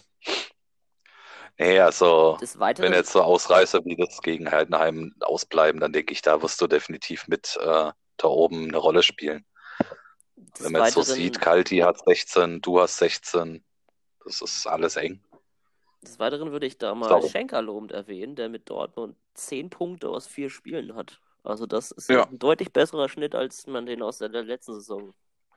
[1.61, 2.39] Nee, also,
[2.79, 6.67] wenn jetzt so Ausreißer wie das gegen Heidenheim ausbleiben, dann denke ich, da wirst du
[6.67, 9.45] definitiv mit äh, da oben eine Rolle spielen.
[10.59, 13.63] Wenn man jetzt so sieht, Kalti hat 16, du hast 16.
[14.25, 15.23] Das ist alles eng.
[16.01, 17.29] des Weiteren würde ich da mal Sau.
[17.29, 21.21] Schenker lobend erwähnen, der mit Dortmund 10 Punkte aus 4 Spielen hat.
[21.43, 22.25] Also das ist Ja.
[22.25, 25.13] ein deutlich besserer Schnitt, als man den aus der letzten Saison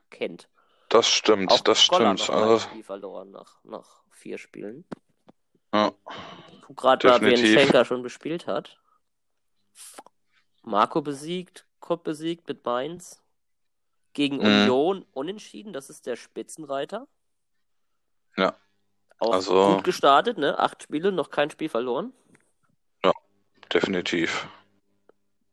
[0.09, 0.49] kennt.
[0.89, 2.29] Das stimmt, Auch das Goller stimmt.
[2.29, 4.85] noch Also, Spiel verloren nach, nach vier Spielen.
[5.73, 5.91] Ja.
[6.67, 7.53] Guck gerade wen Definitiv.
[7.59, 8.79] Schenker schon bespielt hat.
[10.61, 13.19] Marco besiegt, Kopp besiegt mit Mainz.
[14.13, 14.43] Gegen Mhm.
[14.45, 17.07] Union unentschieden, das ist der Spitzenreiter.
[18.37, 18.55] Ja.
[19.19, 20.57] Auch Also- gut gestartet, ne?
[20.59, 22.13] Acht Spiele, noch kein Spiel verloren.
[23.71, 24.47] definitiv.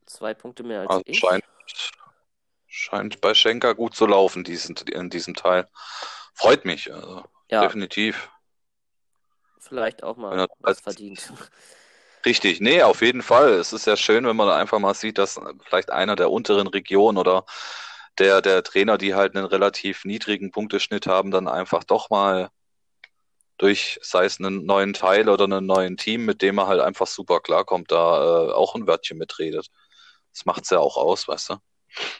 [0.04, 1.18] Zwei Punkte mehr als Also ich.
[1.20, 1.44] scheint,
[2.66, 5.66] scheint bei Schenker gut zu laufen diesen, in diesem Teil.
[6.34, 8.30] Freut mich, also Ja, definitiv.
[9.68, 11.32] Vielleicht auch mal was verdient.
[12.26, 13.54] Richtig, nee, auf jeden Fall.
[13.54, 17.16] Es ist ja schön, wenn man einfach mal sieht, dass vielleicht einer der unteren Regionen
[17.16, 17.46] oder
[18.18, 22.50] der, der Trainer, die halt einen relativ niedrigen Punkteschnitt haben, dann einfach doch mal
[23.56, 27.06] durch, sei es einen neuen Teil oder einen neuen Team, mit dem er halt einfach
[27.06, 29.68] super klarkommt, da äh, auch ein Wörtchen mitredet.
[30.32, 31.56] Das macht's ja auch aus, weißt du?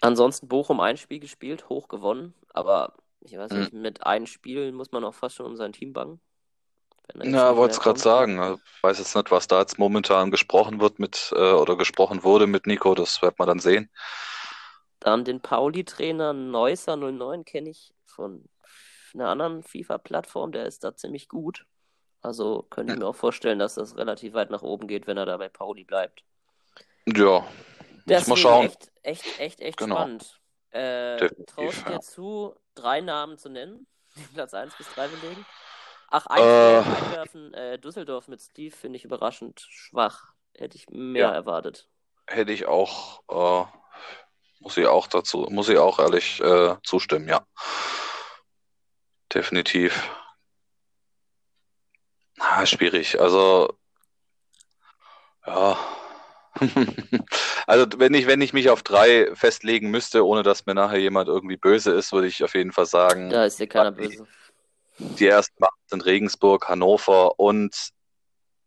[0.01, 4.93] Ansonsten Bochum ein Spiel gespielt, hoch gewonnen, aber ich weiß nicht, mit einem Spiel muss
[4.93, 6.21] man auch fast schon um sein Team bangen.
[7.15, 8.59] Nicht wollte es gerade sagen.
[8.77, 12.47] Ich weiß jetzt nicht, was da jetzt momentan gesprochen wird mit äh, oder gesprochen wurde
[12.47, 13.91] mit Nico, das wird man dann sehen.
[15.01, 18.45] Dann den Pauli-Trainer Neusser 09 kenne ich von
[19.15, 21.67] einer anderen FIFA-Plattform, der ist da ziemlich gut.
[22.23, 25.27] Also könnte ich mir auch vorstellen, dass das relativ weit nach oben geht, wenn er
[25.27, 26.23] da bei Pauli bleibt.
[27.07, 27.41] Ja,
[28.05, 28.67] muss Deswegen mal schauen.
[28.67, 29.97] echt, echt, echt, echt Genau.
[29.97, 30.41] spannend.
[30.71, 31.97] Äh, traust du ja.
[31.97, 35.47] dir zu, drei Namen zu nennen, die Platz 1 bis 3 belegen?
[36.11, 36.79] Ach, ein Äh.
[36.83, 40.33] Einwerfen, äh, Düsseldorf mit Steve finde ich überraschend schwach.
[40.57, 41.33] Hätte ich mehr Ja.
[41.33, 41.89] erwartet.
[42.27, 43.67] hätte ich auch, äh,
[44.61, 47.45] muss ich auch dazu, muss ich auch ehrlich äh, zustimmen, ja.
[49.35, 50.09] Definitiv.
[52.39, 53.21] Ah, schwierig.
[53.21, 53.73] Also,
[55.47, 55.79] ja.
[57.67, 61.29] Also wenn ich, wenn ich mich auf drei festlegen müsste, ohne dass mir nachher jemand
[61.29, 64.27] irgendwie böse ist, würde ich auf jeden Fall sagen, Da ist dir keiner böse.
[65.19, 67.91] Die ersten Macht sind Regensburg, Hannover und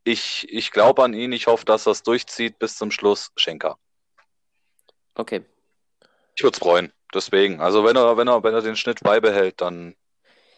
[0.04, 3.78] ich, ich glaube an ihn, ich hoffe, dass er es durchzieht bis zum Schluss, Schenker.
[5.16, 5.46] Okay.
[6.36, 6.94] Ich würde es freuen.
[7.14, 7.62] Deswegen.
[7.62, 9.96] Also wenn er, wenn er, wenn er den Schnitt beibehält, dann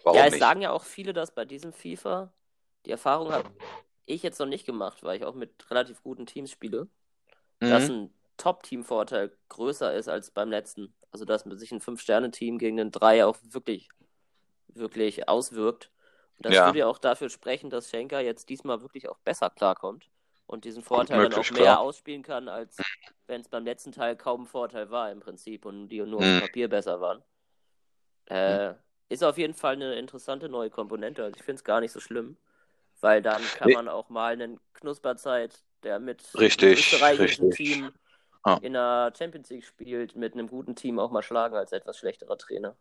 [0.03, 0.41] warum Ja, es nicht?
[0.41, 2.31] sagen ja auch viele, dass bei diesem FIFA
[2.85, 3.51] die Erfahrung habe
[4.05, 6.87] ich jetzt noch nicht gemacht, weil ich auch mit relativ guten Teams spiele,
[7.59, 7.95] dass Mhm.
[7.95, 10.93] ein Top-Team-Vorteil größer ist als beim letzten.
[11.11, 13.89] Also dass sich ein Fünf-Sterne-Team gegen einen Drei auch wirklich,
[14.77, 15.91] wirklich auswirkt.
[16.37, 16.65] Und das Ja.
[16.65, 20.09] würde ja auch dafür sprechen, dass Schenker jetzt diesmal wirklich auch besser klarkommt
[20.47, 21.79] und diesen Vorteil dann auch mehr klar.
[21.79, 22.91] ausspielen kann, als
[23.27, 26.23] wenn es beim letzten Teil kaum ein Vorteil war im Prinzip und die nur auf
[26.23, 26.31] Mhm.
[26.31, 27.23] dem Papier besser waren.
[28.27, 28.73] Äh,
[29.09, 31.23] ist auf jeden Fall eine interessante neue Komponente.
[31.23, 32.37] Also ich finde es gar nicht so schlimm,
[33.01, 33.73] weil dann kann Nee.
[33.73, 37.51] man auch mal einen Knusperzeit, der mit Richtig, einem österreichischen richtig.
[37.51, 37.93] Team
[38.45, 38.59] Ja.
[38.61, 42.37] in der Champions League spielt, mit einem guten Team auch mal schlagen als etwas schlechterer
[42.37, 42.77] Trainer.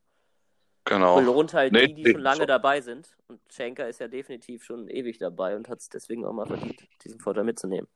[0.85, 1.17] Genau.
[1.17, 2.47] Belohnt halt Nee, die, die nee, schon lange so.
[2.47, 3.17] dabei sind.
[3.29, 6.87] Und Schenker ist ja definitiv schon ewig dabei und hat es deswegen auch mal verdient,
[7.03, 7.89] diesen Vorteil mitzunehmen.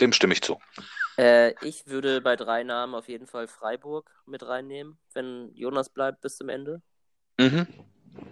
[0.00, 0.58] Dem stimme ich zu.
[1.18, 6.22] Äh, ich würde bei drei Namen auf jeden Fall Freiburg mit reinnehmen, wenn Jonas bleibt
[6.22, 6.80] bis zum Ende.
[7.38, 7.66] Mhm.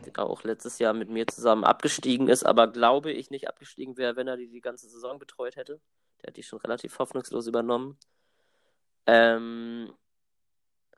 [0.07, 4.17] Der auch letztes Jahr mit mir zusammen abgestiegen ist, aber glaube ich nicht abgestiegen wäre,
[4.17, 5.81] wenn er die die ganze Saison betreut hätte.
[6.23, 7.99] Der hat die schon relativ hoffnungslos übernommen.
[9.07, 9.93] Ähm,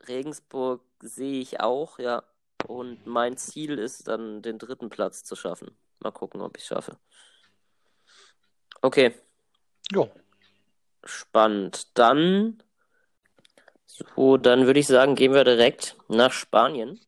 [0.07, 2.23] Regensburg sehe ich auch, ja.
[2.67, 5.77] Und mein Ziel ist dann, den dritten Platz zu schaffen.
[5.99, 6.97] Mal gucken, ob ich es schaffe.
[8.83, 9.13] Okay,
[9.93, 10.11] Jo.
[11.05, 11.97] spannend.
[11.97, 12.63] Dann,
[13.85, 16.99] so, dann würde ich sagen, gehen wir direkt nach Spanien.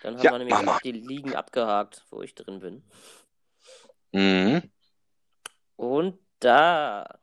[0.00, 2.84] Dann haben Ja, wir nämlich auch die Ligen abgehakt, wo ich drin bin.
[4.12, 4.70] Mhm.
[5.76, 7.19] Und da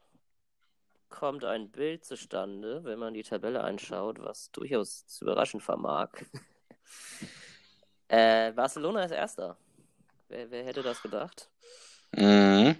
[1.17, 6.09] kommt ein Bild zustande, wenn man die Tabelle anschaut, was durchaus zu überraschen vermag.
[8.07, 9.57] äh, Barcelona ist Erster.
[10.29, 11.49] Wer, wer hätte das gedacht?
[12.15, 12.75] Mhm.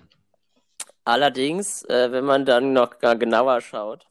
[1.03, 4.05] Allerdings, äh, wenn man dann noch genauer schaut,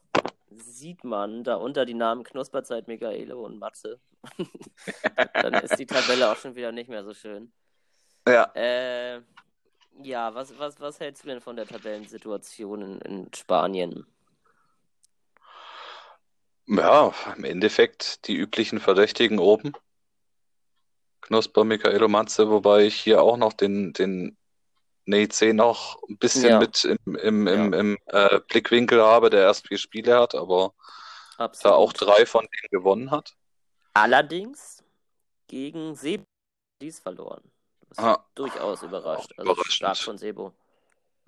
[0.49, 4.01] sieht man darunter die Namen Knusperzeit, Michaele und Matze.
[5.33, 7.53] dann ist die Tabelle auch schon wieder nicht mehr so schön.
[8.27, 8.51] Ja.
[8.55, 9.21] Äh,
[10.03, 14.05] ja, was, was, was hältst du denn von der Tabellensituation in, in Spanien?
[16.67, 19.73] Ja, im Endeffekt die üblichen Verdächtigen oben.
[21.21, 24.37] Knusper, Michaelo Matze, wobei ich hier auch noch den, den
[25.05, 26.59] Neice noch ein bisschen Ja.
[26.59, 30.73] mit im, im, im, im äh, Blickwinkel habe, der erst vier Spiele hat, aber
[31.37, 31.77] da Absolut.
[31.77, 33.33] auch drei von denen gewonnen hat.
[33.93, 34.83] Allerdings
[35.47, 36.25] gegen Sebo
[36.81, 37.49] dies verloren.
[37.89, 38.25] Das Ah.
[38.35, 39.31] durchaus überrascht.
[39.37, 39.73] Also überraschend.
[39.73, 40.53] stark von Sebo.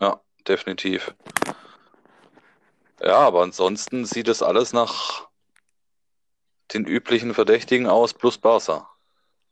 [0.02, 1.15] Ja, definitiv.
[3.02, 5.29] Ja, aber ansonsten sieht es alles nach
[6.73, 8.89] den üblichen Verdächtigen aus, plus Barca.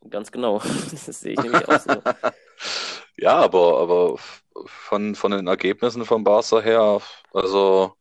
[0.09, 0.59] Ganz genau.
[0.91, 2.01] Das sehe ich nämlich auch so.
[3.19, 4.17] Ja, aber, aber
[4.65, 7.01] von, von den Ergebnissen von Barca her,
[7.33, 7.95] also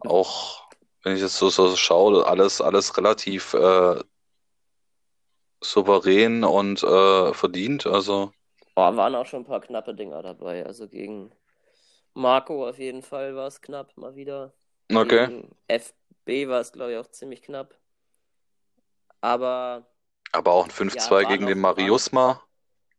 [0.00, 0.68] auch
[1.02, 4.00] wenn ich jetzt so, so schaue, alles, alles relativ äh,
[5.62, 7.86] souverän und äh, verdient.
[7.86, 8.32] Also,
[8.74, 10.64] Boah, waren auch schon ein paar knappe Dinger dabei.
[10.66, 11.32] Also gegen
[12.14, 14.52] Marco auf jeden Fall war es knapp, mal wieder.
[14.94, 15.48] Okay.
[15.68, 17.78] FB war es, glaube ich, auch ziemlich knapp.
[19.20, 19.86] Aber
[20.32, 22.42] Aber auch ein 5-2 Ja, gegen den Mariusma,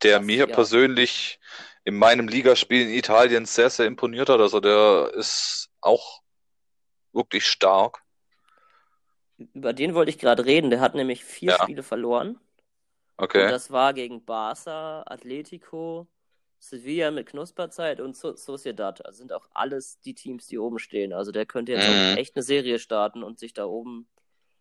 [0.03, 0.53] der Das- mir ja.
[0.53, 1.39] persönlich
[1.85, 4.39] in meinem Ligaspiel in Italien sehr, sehr imponiert hat.
[4.39, 6.21] Also der ist auch
[7.13, 8.01] wirklich stark.
[9.53, 10.69] über den wollte ich gerade reden.
[10.69, 11.63] Der hat nämlich vier Ja.
[11.63, 12.31] Spiele verloren.
[12.31, 12.39] Und
[13.23, 13.49] Okay.
[13.49, 16.07] das war gegen Barca, Atletico,
[16.59, 19.05] Sevilla mit Knusperzeit und So- Sociedad.
[19.05, 21.13] Also sind auch alles die Teams, die oben stehen.
[21.13, 22.17] Also der könnte jetzt Mhm.
[22.17, 24.07] echt eine Serie starten und sich da oben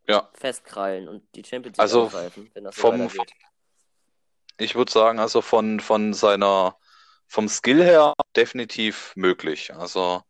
[0.08, 0.30] Ja.
[0.34, 3.32] festkrallen und die Champions League Also angreifen, wenn das so vom- weitergeht.
[4.60, 6.76] Ich würde sagen, also von, von seiner,
[7.26, 9.72] vom Skill her definitiv möglich.
[9.74, 10.22] Also,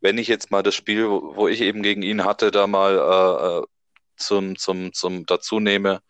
[0.00, 2.96] wenn ich jetzt mal das Spiel, wo, wo ich eben gegen ihn hatte, da mal
[2.98, 3.66] äh, äh,
[4.16, 6.02] zum, zum, zum dazu nehme,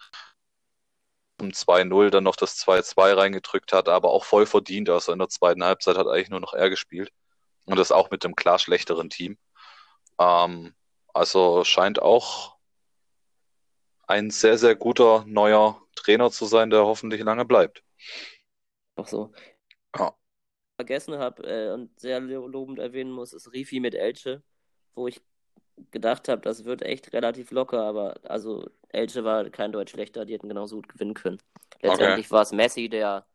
[1.40, 4.88] um 2-0 dann noch das 2-2 reingedrückt hat, aber auch voll verdient.
[4.90, 7.11] Also in der zweiten Halbzeit hat eigentlich nur noch er gespielt.
[7.64, 9.38] Und das auch mit dem klar schlechteren Team.
[10.18, 10.75] Ähm,
[11.12, 12.57] also scheint auch
[14.07, 17.83] ein sehr, sehr guter neuer Trainer zu sein, der hoffentlich lange bleibt.
[18.96, 19.33] Auch so.
[19.96, 20.14] Ja.
[20.77, 24.42] vergessen habe äh, und sehr lobend erwähnen muss, ist Rifi mit Elche,
[24.94, 25.22] wo ich
[25.90, 30.34] gedacht habe, das wird echt relativ locker, aber also Elche war kein Deutsch schlechter, die
[30.34, 31.38] hätten genauso gut gewinnen können.
[31.80, 32.34] Letztendlich okay.
[32.34, 33.26] war es Messi, der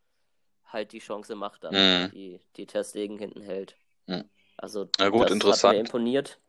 [0.65, 2.11] halt die Chance macht, dann mhm.
[2.11, 3.75] die, die Testegen hinten hält.
[4.07, 4.29] Mhm.
[4.57, 5.69] Also Na gut, das interessant.
[5.69, 6.39] hat mir imponiert.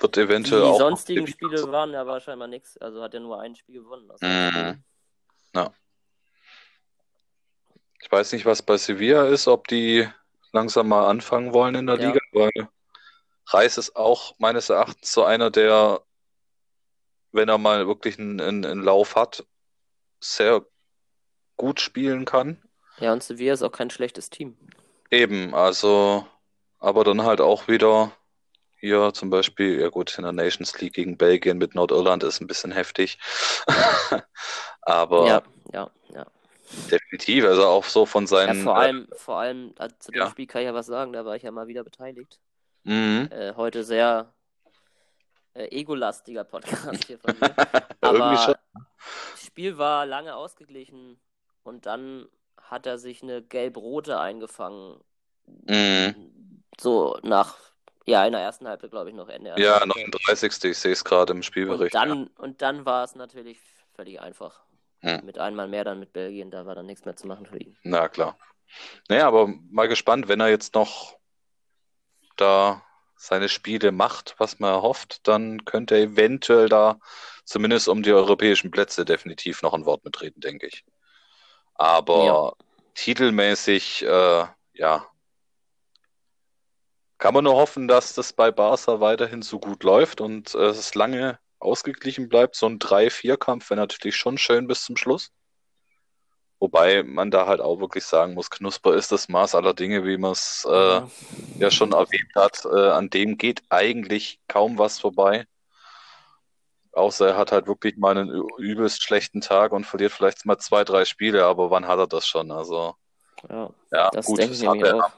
[0.00, 3.54] Wird eventuell die auch sonstigen Spiele waren ja wahrscheinlich nichts, also hat er nur ein
[3.54, 4.10] Spiel gewonnen.
[4.20, 4.82] Mhm.
[5.54, 5.72] Ja.
[8.00, 10.06] Ich weiß nicht, was bei Sevilla ist, ob die
[10.52, 12.08] langsam mal anfangen wollen in der ja.
[12.08, 12.68] Liga, weil
[13.46, 16.02] Reis ist auch meines Erachtens so einer, der,
[17.32, 19.46] wenn er mal wirklich einen, einen, einen Lauf hat,
[20.20, 20.64] sehr
[21.56, 22.62] gut spielen kann.
[22.98, 24.56] Ja, und Sevilla ist auch kein schlechtes Team.
[25.10, 26.26] Eben, also,
[26.78, 28.12] aber dann halt auch wieder
[28.84, 32.46] hier zum Beispiel, ja gut, in der Nations League gegen Belgien mit Nordirland ist ein
[32.46, 33.18] bisschen heftig.
[34.82, 36.26] aber ja, ja, ja.
[36.90, 38.58] definitiv, also auch so von seinen.
[38.58, 40.30] Ja, vor allem, äh, vor allem äh, zu dem ja.
[40.30, 42.38] Spiel kann ich ja was sagen, da war ich ja mal wieder beteiligt.
[42.84, 43.28] Mhm.
[43.30, 44.32] Äh, heute sehr
[45.54, 47.54] äh, egolastiger Podcast hier von mir.
[48.00, 48.56] Aber
[49.32, 51.18] das Spiel war lange ausgeglichen
[51.62, 52.28] und dann
[52.60, 55.00] hat er sich eine gelb-rote eingefangen.
[55.66, 56.62] Mhm.
[56.78, 57.56] So nach,
[58.06, 59.54] ja, in der ersten Halbzeit, glaube ich, noch Ende.
[59.58, 60.64] Ja, 39.
[60.64, 61.94] Ich sehe es gerade im Spielbericht.
[61.94, 62.28] Und dann, ja.
[62.38, 63.58] und dann war es natürlich
[63.94, 64.60] völlig einfach.
[65.02, 65.20] Mhm.
[65.24, 67.76] Mit einmal mehr dann mit Belgien, da war dann nichts mehr zu machen für ihn.
[67.82, 68.36] Na klar.
[69.08, 71.18] Naja, aber mal gespannt, wenn er jetzt noch
[72.36, 72.82] da
[73.16, 76.98] seine Spiele macht, was man erhofft, dann könnte er eventuell da
[77.44, 80.84] zumindest um die europäischen Plätze definitiv noch ein Wort mitreden, denke ich.
[81.74, 82.52] Aber ja.
[82.94, 85.06] titelmäßig, äh, ja,
[87.18, 90.94] kann man nur hoffen, dass das bei Barca weiterhin so gut läuft und äh, es
[90.94, 92.56] lange ausgeglichen bleibt.
[92.56, 95.30] So ein 3-4-Kampf wäre natürlich schon schön bis zum Schluss.
[96.64, 100.16] Wobei man da halt auch wirklich sagen muss, Knusper ist das Maß aller Dinge, wie
[100.16, 101.08] man es äh, ja.
[101.58, 101.70] ja.
[101.70, 102.64] schon erwähnt hat.
[102.64, 105.46] Äh, an dem geht eigentlich kaum was vorbei.
[106.92, 110.84] Außer er hat halt wirklich mal einen übelst schlechten Tag und verliert vielleicht mal zwei,
[110.84, 112.50] drei Spiele, aber wann hat er das schon?
[112.50, 112.94] Also,
[113.50, 115.12] ja, ja das gut, das hat er,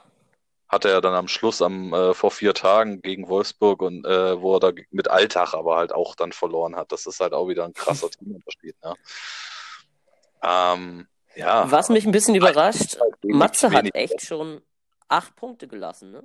[0.67, 4.55] hat er dann am Schluss am, äh, vor vier Tagen gegen Wolfsburg und äh, wo
[4.55, 6.91] er da mit Alltag aber halt auch dann verloren hat.
[6.91, 8.75] Das ist halt auch wieder ein krasser Teamunterschied.
[8.83, 8.95] Ne?
[10.43, 11.07] Ähm,
[11.37, 11.71] ja.
[11.71, 14.61] Was mich ein bisschen überrascht, Matze hat echt schon
[15.07, 16.23] acht Punkte gelassen, ne?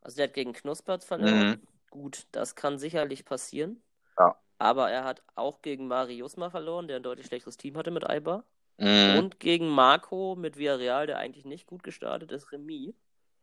[0.00, 1.48] Also der hat gegen Knuspert verloren.
[1.48, 1.60] Mhm.
[1.90, 3.82] Gut, das kann sicherlich passieren.
[4.18, 4.36] Ja.
[4.58, 8.08] Aber er hat auch gegen Marius mal verloren, der ein deutlich schlechteres Team hatte mit
[8.08, 8.44] Aiba.
[8.78, 9.18] Mhm.
[9.18, 12.94] Und gegen Marco mit Villarreal, der eigentlich nicht gut gestartet ist, Remis.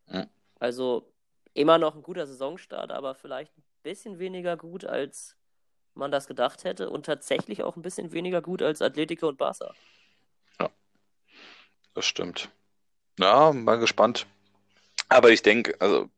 [0.07, 0.27] Mhm.
[0.59, 1.11] Also
[1.53, 5.35] immer noch ein guter Saisonstart, aber vielleicht ein bisschen weniger gut, als
[5.93, 6.89] man das gedacht hätte.
[6.89, 9.73] Und tatsächlich auch ein bisschen weniger gut als Atletico und Barca
[11.93, 12.49] das stimmt.
[13.19, 14.25] Ja, mal gespannt.
[15.09, 16.09] Aber ich denke, also,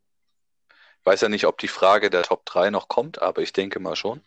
[1.00, 3.80] ich weiß ja nicht, ob die Frage der Top 3 noch kommt, aber ich denke
[3.80, 4.22] mal schon.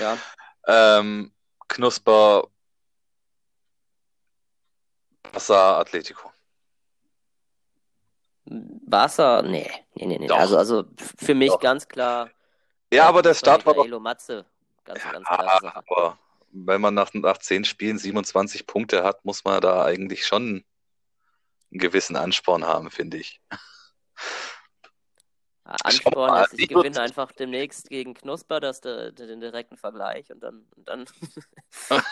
[0.00, 0.18] Ja.
[0.66, 1.32] Ähm,
[1.68, 2.48] Knusper,
[5.34, 6.32] Barca, Atletico.
[8.46, 10.30] Barca, nee, nee, nee, nee.
[10.30, 11.60] Also, also für mich Doch.
[11.60, 12.30] ganz klar.
[12.92, 14.00] Ja, aber der Start war doch.
[14.00, 14.44] Matze.
[14.84, 15.84] Ganz, ja, ganz klar.
[15.88, 16.18] Aber
[16.54, 20.64] wenn man nach, nach zehn Spielen 27 Punkte hat, muss man da eigentlich schon
[21.70, 23.40] einen gewissen Ansporn haben, finde ich.
[25.64, 30.40] Ansporn ist, ich gewinne einfach demnächst gegen Knusper, das de, de, den direkten Vergleich und
[30.40, 31.06] dann, und dann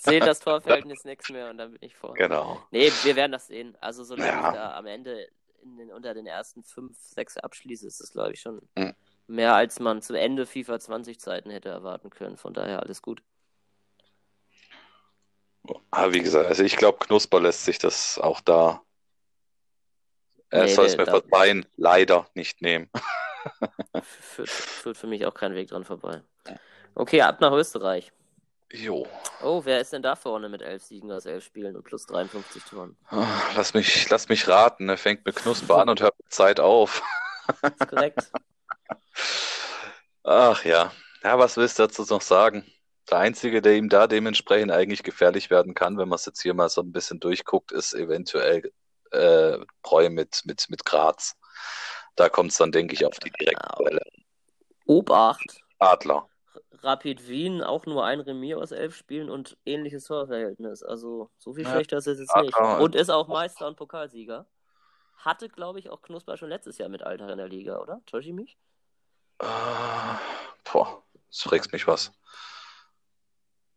[0.00, 2.14] zählt das Torverhältnis nichts mehr und dann bin ich vor.
[2.14, 2.60] Genau.
[2.72, 3.76] Nee, wir werden das sehen.
[3.80, 4.48] Also solange ja.
[4.48, 5.28] ich da am Ende
[5.62, 8.94] den, unter den ersten fünf, sechs abschließe, ist das glaube ich schon mhm.
[9.28, 12.36] mehr als man zu Ende FIFA 20 Zeiten hätte erwarten können.
[12.36, 13.22] Von daher alles gut.
[15.90, 18.82] Aber wie gesagt, also ich glaube, Knusper lässt sich das auch da.
[20.50, 22.90] Er nee, soll es mir verzeihen, leider nicht nehmen.
[24.02, 26.22] führt, führt für mich auch kein Weg dran vorbei.
[26.94, 28.12] Okay, ab nach Österreich.
[28.72, 29.06] Jo.
[29.42, 32.64] Oh, wer ist denn da vorne mit elf Siegen aus elf Spielen und plus 53
[32.64, 32.96] Toren?
[33.54, 37.02] Lass mich, lass mich raten, er fängt mit Knusper an und hört mit Zeit auf.
[37.62, 38.30] Das ist korrekt.
[40.24, 40.90] Ach ja.
[41.22, 42.64] Ja, was willst du dazu noch sagen?
[43.10, 46.54] Der Einzige, der ihm da dementsprechend eigentlich gefährlich werden kann, wenn man es jetzt hier
[46.54, 48.72] mal so ein bisschen durchguckt, ist eventuell
[49.12, 51.36] äh, Breu mit, mit, mit Graz.
[52.16, 54.00] Da kommt es dann, denke ich, auf die direkte Quelle.
[54.86, 55.60] Obacht.
[55.78, 56.28] Adler.
[56.82, 60.82] Rapid Wien auch nur ein Remis aus elf Spielen und ähnliches Torverhältnis.
[60.82, 62.58] Also so viel ja, schlechter ist es jetzt nicht.
[62.58, 64.46] Und ist auch Meister und Pokalsieger.
[65.18, 68.00] Hatte, glaube ich, auch Knusper schon letztes Jahr mit Alter in der Liga, oder?
[68.06, 68.56] Täusche ich mich?
[69.42, 69.46] Uh,
[70.70, 72.12] boah, das fragst mich was.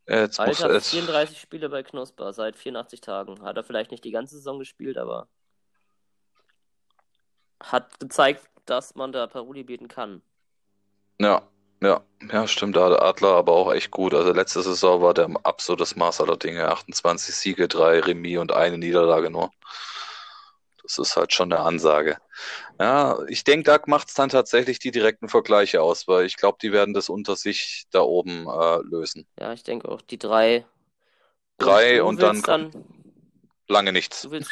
[0.09, 0.89] Jetzt Alter, muss, jetzt...
[0.89, 3.43] 34 Spiele bei Knusper seit 84 Tagen.
[3.43, 5.27] Hat er vielleicht nicht die ganze Saison gespielt, aber.
[7.61, 10.21] hat gezeigt, dass man da Paroli bieten kann.
[11.19, 11.43] Ja,
[11.81, 12.01] ja,
[12.31, 12.75] ja, stimmt.
[12.75, 14.13] Da hat Adler aber auch echt gut.
[14.13, 16.67] Also letzte Saison war der absolutes Maß aller Dinge.
[16.67, 19.51] 28 Siege, drei Remis und eine Niederlage nur.
[20.89, 22.17] Das ist halt schon eine Ansage.
[22.79, 26.57] Ja, ich denke, da macht es dann tatsächlich die direkten Vergleiche aus, weil ich glaube,
[26.59, 29.27] die werden das unter sich da oben äh, lösen.
[29.39, 30.65] Ja, ich denke auch, die drei.
[31.59, 32.85] Drei und, und dann, dann
[33.67, 34.23] lange nichts.
[34.23, 34.49] Du willst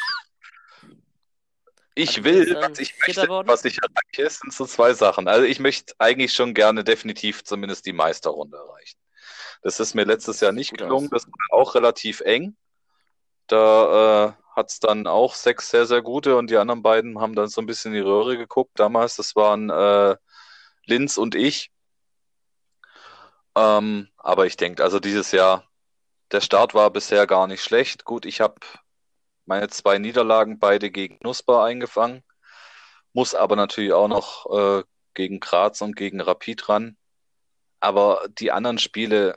[1.96, 3.48] ich Also will, was ich möchte, worden?
[3.48, 5.26] was ich erreiche, sind so zwei Sachen.
[5.26, 8.98] Also ich möchte eigentlich schon gerne definitiv zumindest die Meisterrunde erreichen.
[9.62, 11.08] Das ist mir letztes Jahr nicht gelungen.
[11.10, 12.56] Das war auch relativ eng.
[13.48, 17.34] Da äh, hat es dann auch sechs sehr, sehr gute und die anderen beiden haben
[17.34, 18.72] dann so ein bisschen in die Röhre geguckt.
[18.78, 20.16] Damals, das waren äh,
[20.86, 21.70] Linz und ich.
[23.56, 25.64] Ähm, aber ich denke, also dieses Jahr,
[26.32, 28.04] der Start war bisher gar nicht schlecht.
[28.04, 28.56] Gut, ich habe
[29.46, 32.22] meine zwei Niederlagen beide gegen Knusper eingefangen,
[33.12, 34.84] muss aber natürlich auch noch äh,
[35.14, 36.96] gegen Graz und gegen Rapid ran.
[37.80, 39.36] Aber die anderen Spiele,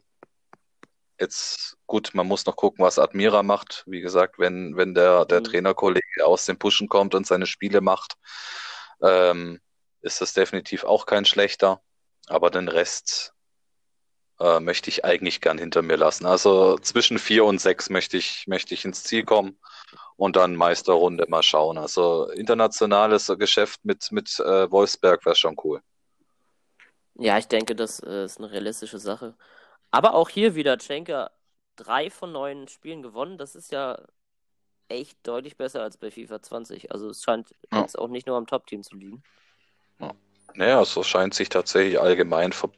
[1.21, 3.83] jetzt gut, man muss noch gucken, was Admira macht.
[3.87, 5.45] Wie gesagt, wenn, wenn der, der Mhm.
[5.45, 8.15] Trainerkollege aus dem Pushen kommt und seine Spiele macht,
[9.01, 9.61] ähm,
[10.01, 11.81] ist das definitiv auch kein schlechter.
[12.27, 13.33] Aber den Rest
[14.39, 16.25] äh, möchte ich eigentlich gern hinter mir lassen.
[16.25, 19.59] Also zwischen vier und sechs möchte ich, möchte ich ins Ziel kommen
[20.17, 21.77] und dann Meisterrunde mal schauen.
[21.77, 25.81] Also internationales Geschäft mit, mit äh, Wolfsberg wäre schon cool.
[27.15, 29.35] Ja, ich denke, das äh, ist eine realistische Sache.
[29.91, 31.31] Aber auch hier wieder, Schenker,
[31.75, 33.37] drei von neun Spielen gewonnen.
[33.37, 34.01] Das ist ja
[34.87, 36.91] echt deutlich besser als bei FIFA 20.
[36.91, 37.81] Also es scheint Ja.
[37.81, 39.23] jetzt auch nicht nur am Top-Team zu liegen.
[40.53, 42.69] Naja, so scheint sich tatsächlich allgemein ver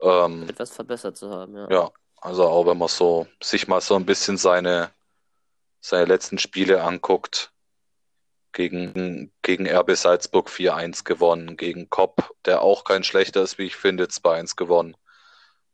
[0.00, 1.70] ähm, Etwas verbessert zu haben, ja.
[1.70, 4.90] ja, also auch wenn man so sich mal so ein bisschen seine,
[5.80, 7.52] seine letzten Spiele anguckt,
[8.52, 13.76] gegen, gegen RB Salzburg 4-1 gewonnen, gegen Kopp, der auch kein schlechter ist, wie ich
[13.76, 14.96] finde, 2-1 gewonnen.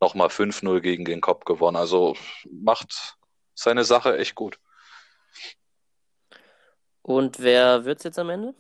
[0.01, 1.77] Nochmal 5-0 gegen den Kopp gewonnen.
[1.77, 2.17] Also
[2.51, 3.17] macht
[3.55, 4.59] seine Sache echt gut.
[7.03, 8.55] Und wer wird's jetzt am Ende?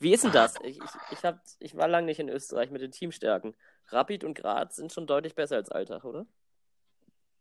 [0.00, 0.54] Wie ist denn das?
[0.62, 3.54] Ich, ich, ich, hab, ich war lange nicht in Österreich mit den Teamstärken.
[3.88, 6.26] Rapid und Graz sind schon deutlich besser als Alltag, oder?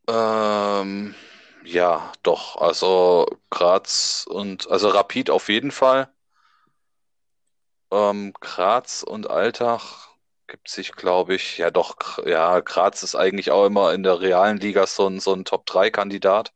[0.07, 1.15] Ähm,
[1.63, 2.57] ja, doch.
[2.57, 6.09] Also Graz und also Rapid auf jeden Fall.
[7.91, 10.08] Ähm, Graz und Altach
[10.49, 14.57] gibt sich, glaube ich, ja doch, ja, Graz ist eigentlich auch immer in der realen
[14.57, 16.51] Liga so ein, so ein Top-3-Kandidat.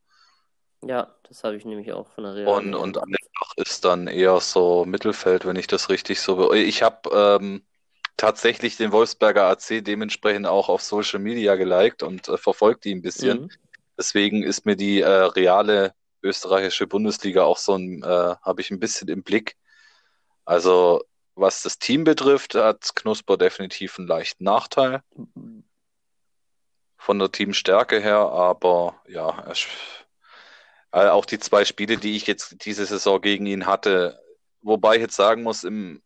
[0.81, 2.47] Ja, das habe ich nämlich auch von der Real.
[2.47, 6.53] Und, und Altach ist dann eher so Mittelfeld, wenn ich das richtig so.
[6.53, 7.09] Ich habe
[7.41, 7.65] ähm,
[8.17, 13.01] tatsächlich den Wolfsberger AC dementsprechend auch auf Social Media geliked und äh, verfolgt die ein
[13.01, 13.43] bisschen.
[13.43, 13.49] Mhm.
[13.97, 18.79] Deswegen ist mir die äh, reale österreichische Bundesliga auch so ein, äh, habe ich ein
[18.79, 19.55] bisschen im Blick.
[20.45, 21.03] Also,
[21.35, 25.01] was das Team betrifft, hat Knusper definitiv einen leichten Nachteil
[26.97, 29.51] von der Teamstärke her, aber ja,
[30.91, 34.19] äh, auch die zwei Spiele, die ich jetzt diese Saison gegen ihn hatte,
[34.61, 36.01] wobei ich jetzt sagen muss, im,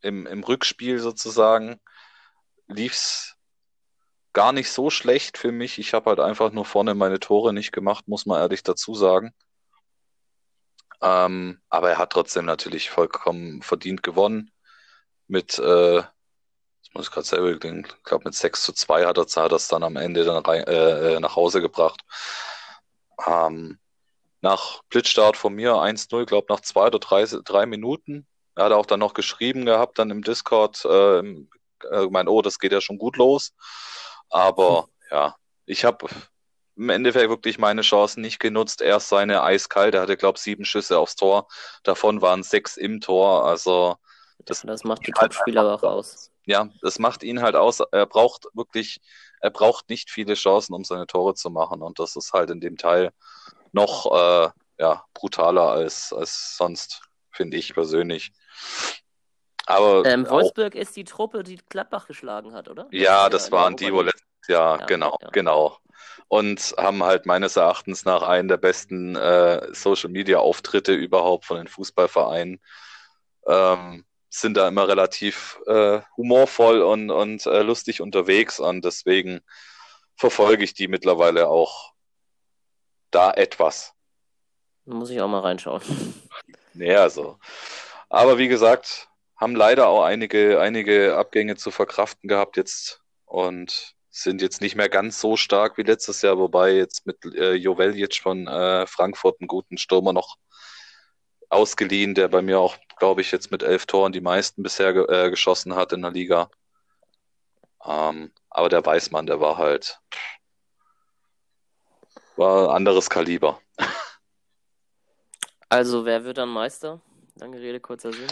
[0.00, 1.78] im, im Rückspiel sozusagen
[2.66, 3.36] lief's
[4.32, 5.78] gar nicht so schlecht für mich.
[5.78, 9.34] Ich habe halt einfach nur vorne meine Tore nicht gemacht, muss man ehrlich dazu sagen.
[11.02, 14.50] Ähm, aber er hat trotzdem natürlich vollkommen verdient gewonnen.
[15.30, 19.18] Mit, äh, das muss ich gerade selber denken, ich glaube mit 6 zu 2 hat
[19.18, 22.02] er das dann am Ende dann rein, äh, äh, nach Hause gebracht.
[23.26, 23.78] Ähm,
[24.42, 28.26] nach Blitzstart von mir 1-0, glaube nach zwei oder drei, drei Minuten.
[28.56, 31.50] Er hat auch dann noch geschrieben gehabt, dann im Discord, äh, im-
[31.90, 33.54] äh, mein, oh, das geht ja schon gut los.
[34.30, 36.08] Aber ja, ich habe
[36.76, 38.80] im Endeffekt wirklich meine Chancen nicht genutzt.
[38.82, 41.48] Erst seine eiskalt, er hatte, glaube ich, sieben Schüsse aufs Tor.
[41.84, 43.46] Davon waren sechs im Tor.
[43.46, 43.96] Also
[44.44, 46.30] das, Das macht die halt Topspieler aber auch aus.
[46.46, 47.80] ja, das macht ihn halt aus.
[47.92, 49.00] Er braucht wirklich,
[49.40, 51.82] er braucht nicht viele Chancen, um seine Tore zu machen.
[51.82, 53.12] Und das ist halt in dem Teil
[53.72, 58.32] noch äh, ja, brutaler als, als sonst, finde ich persönlich.
[59.66, 62.88] Aber Ähm, auch, Wolfsburg ist die Truppe, die Gladbach geschlagen hat, oder?
[62.90, 65.28] ja, das der waren die, wo letztes Jahr, Ja, genau, ja.
[65.30, 65.78] genau.
[66.28, 71.58] Und haben halt meines Erachtens nach einen der besten äh, Social Media Auftritte überhaupt von
[71.58, 72.60] den Fußballvereinen.
[73.46, 79.40] Ähm, sind da immer relativ äh, humorvoll und, und äh, lustig unterwegs und deswegen
[80.16, 81.92] verfolge ich die mittlerweile auch
[83.10, 83.92] da etwas.
[84.84, 85.82] Muss ich auch mal reinschauen.
[86.74, 87.38] Näher so.
[88.08, 94.42] Aber wie gesagt, haben leider auch einige, einige Abgänge zu verkraften gehabt jetzt und sind
[94.42, 98.46] jetzt nicht mehr ganz so stark wie letztes Jahr, wobei jetzt mit äh, Joveljic von
[98.46, 100.36] äh, Frankfurt einen guten Stürmer noch
[101.50, 105.04] ausgeliehen, der bei mir auch, glaube ich, jetzt mit elf Toren die meisten bisher ge
[105.08, 106.50] äh, geschossen hat in der Liga.
[107.84, 110.00] Ähm, aber der Weißmann, der war halt
[112.36, 113.60] war anderes Kaliber.
[115.72, 117.00] Also, wer wird dann Meister?
[117.36, 118.26] Lange Rede, kurzer Sinn.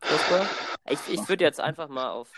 [0.00, 0.48] Fußball?
[0.88, 2.32] Ich, ich würde jetzt einfach mal auf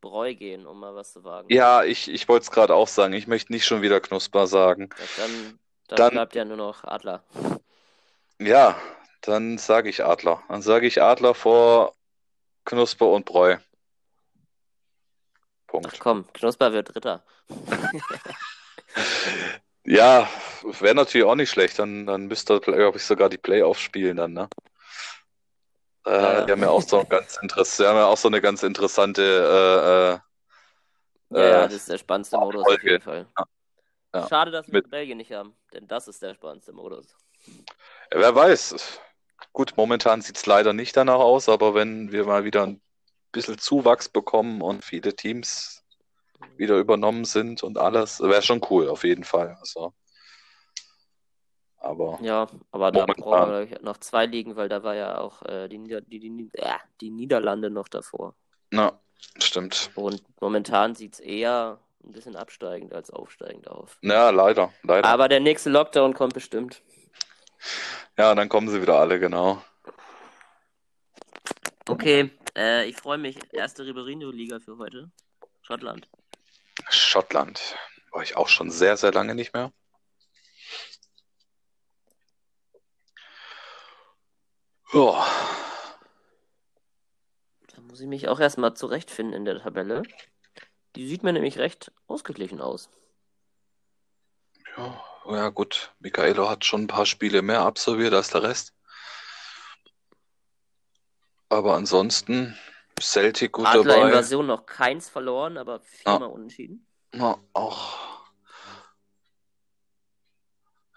[0.00, 1.48] Bräu gehen, um mal was zu wagen.
[1.52, 3.12] Ja, ich, ich wollte es gerade auch sagen.
[3.12, 4.88] Ich möchte nicht schon wieder Knusper sagen.
[4.96, 5.58] Ja, dann,
[5.88, 7.24] dann, Dann- bleibt ja nur noch Adler.
[8.38, 8.80] Ja,
[9.26, 10.42] dann sage ich Adler.
[10.48, 11.94] Dann sage ich Adler vor
[12.64, 13.56] Knusper und Bräu.
[13.56, 13.62] Ach
[15.66, 15.98] Punkt.
[16.00, 17.24] komm, Knusper wird Dritter.
[19.86, 20.26] Ja,
[20.62, 21.78] wäre natürlich auch nicht schlecht.
[21.78, 24.48] Dann, dann müsste, glaube ich, sogar die Playoffs spielen dann, ne?
[26.06, 26.44] Äh, Ja.
[26.46, 30.20] Die haben ja auch so ganz interess die haben ja auch so eine ganz interessante
[31.32, 32.90] äh, äh, Ja, Äh, das ist der spannendste Modus auf Folge.
[32.92, 33.26] jeden Fall.
[33.38, 33.44] Ja.
[34.20, 34.28] Ja.
[34.28, 37.14] Schade, dass wir Mit- Belgien nicht haben, denn das ist der spannendste Modus.
[38.10, 39.00] Ja, wer weiß.
[39.54, 42.82] Gut, momentan sieht es leider nicht danach aus, aber wenn wir mal wieder ein
[43.30, 45.84] bisschen Zuwachs bekommen und viele Teams
[46.56, 49.56] wieder übernommen sind und alles, wäre schon cool, auf jeden Fall.
[49.60, 49.94] Also,
[51.78, 55.68] aber Ja, aber da brauchen wir noch zwei Ligen, weil da war ja auch äh,
[55.68, 58.34] die, Nieder die, die, äh, die Niederlande noch davor.
[58.70, 58.98] na,
[59.38, 59.92] stimmt.
[59.94, 63.98] Und momentan sieht es eher ein bisschen absteigend als aufsteigend auf.
[64.02, 65.08] Ja, leider, leider.
[65.08, 66.82] Aber der nächste Lockdown kommt bestimmt.
[68.16, 69.62] Ja, dann kommen sie wieder alle, genau.
[71.88, 73.38] Okay, äh, ich freue mich.
[73.52, 75.10] Erste Riberino-Liga für heute.
[75.62, 76.08] Schottland.
[76.88, 77.76] Schottland.
[78.12, 79.72] War ich auch schon sehr, sehr lange nicht mehr.
[84.92, 85.26] Ja,
[87.74, 90.02] Da muss ich mich auch erstmal zurechtfinden in der Tabelle.
[90.94, 92.88] Die sieht mir nämlich recht ausgeglichen aus.
[94.76, 95.92] ja, ja, gut.
[96.00, 98.74] Michaelo hat schon ein paar Spiele mehr absolviert als der Rest.
[101.48, 102.56] Aber ansonsten
[103.00, 103.78] Celtic gut dabei.
[103.80, 106.86] Adler-Invasion noch keins verloren, aber viermal unentschieden.
[107.12, 107.98] Na, auch.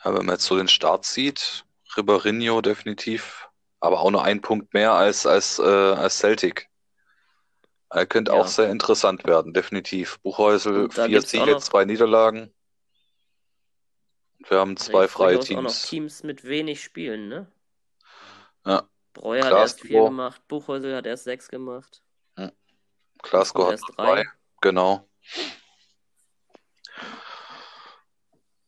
[0.03, 1.65] Ja, wenn man jetzt so den Start sieht,
[1.95, 3.49] Ribeirinho definitiv,
[3.80, 6.69] aber auch nur ein Punkt mehr als, als, äh, als Celtic.
[7.89, 8.39] Er könnte Ja.
[8.39, 10.19] auch sehr interessant werden, definitiv.
[10.19, 12.53] Buchhäusel, vier Siege, zwei Niederlagen.
[14.39, 15.81] Wir haben Da zwei gibt's freie durchaus auch noch Teams.
[15.89, 17.51] Teams mit wenig Spielen, ne?
[18.65, 18.88] Ja.
[19.13, 22.03] Breuer hat erst vier gemacht, Buchhäusel hat erst sechs gemacht.
[23.23, 24.15] Glasgow hat drei.
[24.23, 24.25] drei.
[24.61, 25.09] Genau.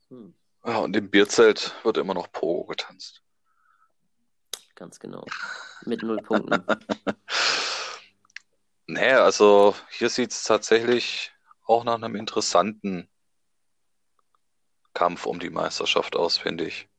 [0.10, 0.34] Hm,
[0.66, 3.22] Ja, und im Bierzelt wird immer noch Pogo getanzt.
[4.76, 5.24] ganz genau.
[5.86, 6.66] Mit null Punkten.
[8.92, 11.32] Nee, also hier sieht es tatsächlich
[11.68, 13.08] auch nach einem interessanten
[15.00, 16.90] Kampf um die Meisterschaft aus, finde ich.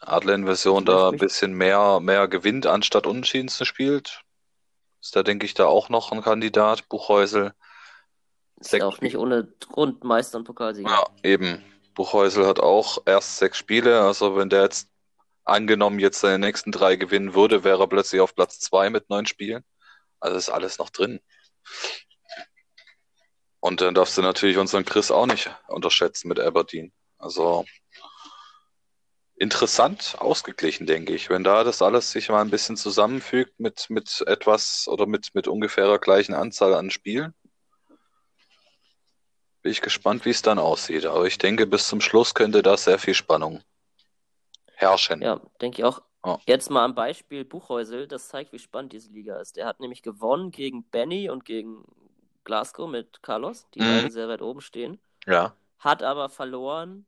[0.00, 4.20] Adler-Inversion da ein bisschen mehr, mehr gewinnt, anstatt unentschieden zu spielt.
[5.00, 6.86] Ist da, denke ich, da auch noch ein Kandidat.
[6.90, 7.54] Buchhäusel.
[8.60, 10.90] Ist ja auch nicht ohne Grund Meister und Pokalsieger.
[10.90, 11.64] Ja, eben.
[11.94, 14.02] Buchhäusel hat auch erst sechs Spiele.
[14.02, 14.90] Also wenn der jetzt
[15.44, 19.24] angenommen jetzt seine nächsten drei gewinnen würde, wäre er plötzlich auf Platz zwei mit neun
[19.24, 19.64] Spielen.
[20.20, 21.20] Also ist alles noch drin.
[23.64, 26.92] Und dann darfst du natürlich unseren Chris auch nicht unterschätzen mit Aberdeen.
[27.16, 27.64] Also
[29.36, 31.30] interessant, ausgeglichen, denke ich.
[31.30, 35.48] Wenn da das alles sich mal ein bisschen zusammenfügt mit, mit etwas oder mit, mit
[35.48, 37.32] ungefährer gleichen Anzahl an Spielen.
[39.62, 41.06] Bin ich gespannt, wie es dann aussieht.
[41.06, 43.62] Aber ich denke, bis zum Schluss könnte da sehr viel Spannung
[44.74, 45.22] herrschen.
[45.22, 46.02] Ja, denke ich auch.
[46.22, 46.38] Ja.
[46.46, 49.56] Jetzt mal am Beispiel Buchhäusel, das zeigt, wie spannend diese Liga ist.
[49.56, 51.82] Der hat nämlich gewonnen gegen Benny und gegen
[52.44, 53.84] Glasgow mit Carlos, die Mhm.
[53.84, 55.00] beiden sehr weit oben stehen.
[55.26, 55.54] Ja.
[55.78, 57.06] Hat aber verloren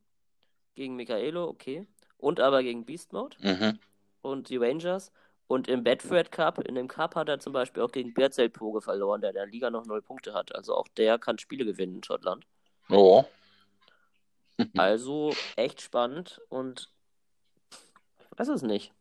[0.75, 1.87] gegen Michaelo, okay.
[2.19, 3.79] Und aber gegen Beast Mode Mhm.
[4.23, 5.13] und die Rangers.
[5.49, 8.81] Und im Bedford Cup, in dem Cup hat er zum Beispiel auch gegen Berzelt Poge
[8.81, 10.55] verloren, der in der Liga noch null Punkte hat.
[10.55, 12.45] Also auch der kann Spiele gewinnen in Schottland.
[12.89, 13.25] Oh.
[14.77, 16.91] Also echt spannend und
[18.33, 18.93] ich weiß es nicht.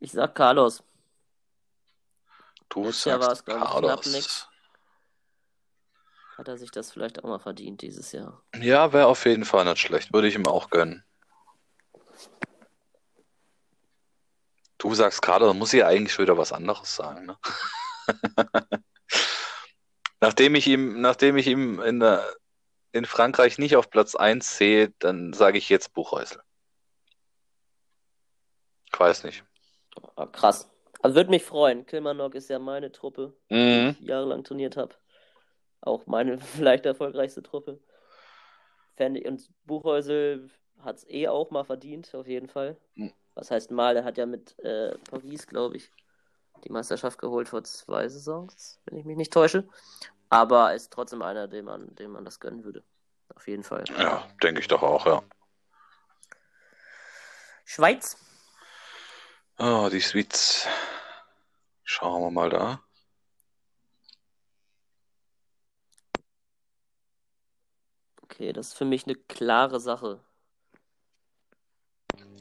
[0.00, 0.82] Ich sag Carlos.
[2.72, 4.06] Du Letztes Jahr sagst war es, glaub ich, knapp Carlos.
[4.06, 4.48] nix.
[6.38, 8.42] Hat er sich das vielleicht auch mal verdient dieses Jahr?
[8.56, 10.14] Ja, wäre auf jeden Fall nicht schlecht.
[10.14, 11.04] Würde ich ihm auch gönnen.
[14.78, 17.26] Du sagst gerade, dann muss ich eigentlich schon wieder was anderes sagen.
[17.26, 17.38] Ne?
[20.20, 22.26] nachdem ich ihm, nachdem ich ihm in, der,
[22.92, 26.42] in Frankreich nicht auf Platz 1 sehe, dann sage ich jetzt Buchhäusl.
[28.90, 29.44] Ich weiß nicht.
[30.32, 30.71] Krass.
[31.02, 31.84] Also würde mich freuen.
[31.86, 33.96] Kilmarnock ist ja meine Truppe, Mhm.
[33.98, 34.94] die ich jahrelang trainiert habe.
[35.80, 36.38] Auch meine
[36.74, 37.80] vielleicht erfolgreichste Truppe.
[38.96, 40.50] Fände ich, und Buchhäusel
[40.80, 42.76] hat es eh auch mal verdient, auf jeden Fall.
[42.94, 43.12] Hm.
[43.34, 45.90] Was heißt mal, er hat ja mit äh, Paris, glaube ich,
[46.64, 49.66] die Meisterschaft geholt vor zwei Saisons, wenn ich mich nicht täusche.
[50.28, 52.84] Aber ist trotzdem einer, dem man, dem man das gönnen würde.
[53.34, 53.84] Auf jeden Fall.
[53.98, 55.22] Ja, denke ich doch auch, ja.
[57.64, 58.16] Schweiz.
[59.64, 60.66] Ah, die Schweiz.
[61.84, 62.82] Schauen wir mal da.
[68.22, 70.18] Okay, das ist für mich eine klare Sache.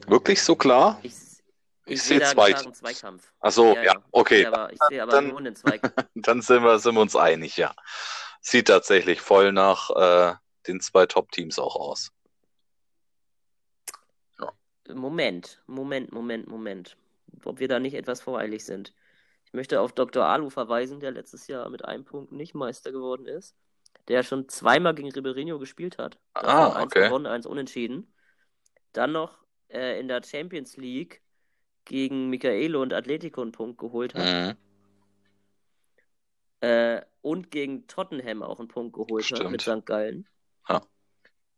[0.07, 0.99] Wirklich so klar?
[1.03, 1.43] Ich, Ich
[1.85, 2.53] ich sehe zwei.
[2.53, 3.31] Zweikampf.
[3.39, 4.37] Ach so, ja, okay.
[4.37, 5.93] Ich sehe aber, ich sehe aber Dann- nur einen Zweikampf.
[6.15, 7.71] Dann sind wir, sind wir uns einig, ja.
[8.41, 10.33] Sieht tatsächlich voll nach äh,
[10.65, 12.11] den zwei Top-Teams auch aus.
[14.87, 16.97] Moment, Moment, Moment, Moment.
[17.45, 18.93] Ob wir da nicht etwas voreilig sind.
[19.45, 20.25] Ich möchte auf Dr.
[20.25, 23.55] Alu verweisen, der letztes Jahr mit einem Punkt nicht Meister geworden ist.
[24.07, 26.17] Der schon zweimal gegen Ribeirinho gespielt hat.
[26.33, 27.05] Ah, eins okay.
[27.05, 28.13] gewonnen, eins unentschieden.
[28.93, 29.37] Dann noch
[29.69, 31.21] äh, in der Champions League
[31.85, 34.25] gegen Michaelo und Atletico einen Punkt geholt hat.
[34.25, 34.57] Mhm.
[36.61, 39.51] Äh, und gegen Tottenham auch einen Punkt geholt hat Stimmt.
[39.51, 39.85] mit St.
[39.85, 40.27] Gallen.
[40.69, 40.81] Ja.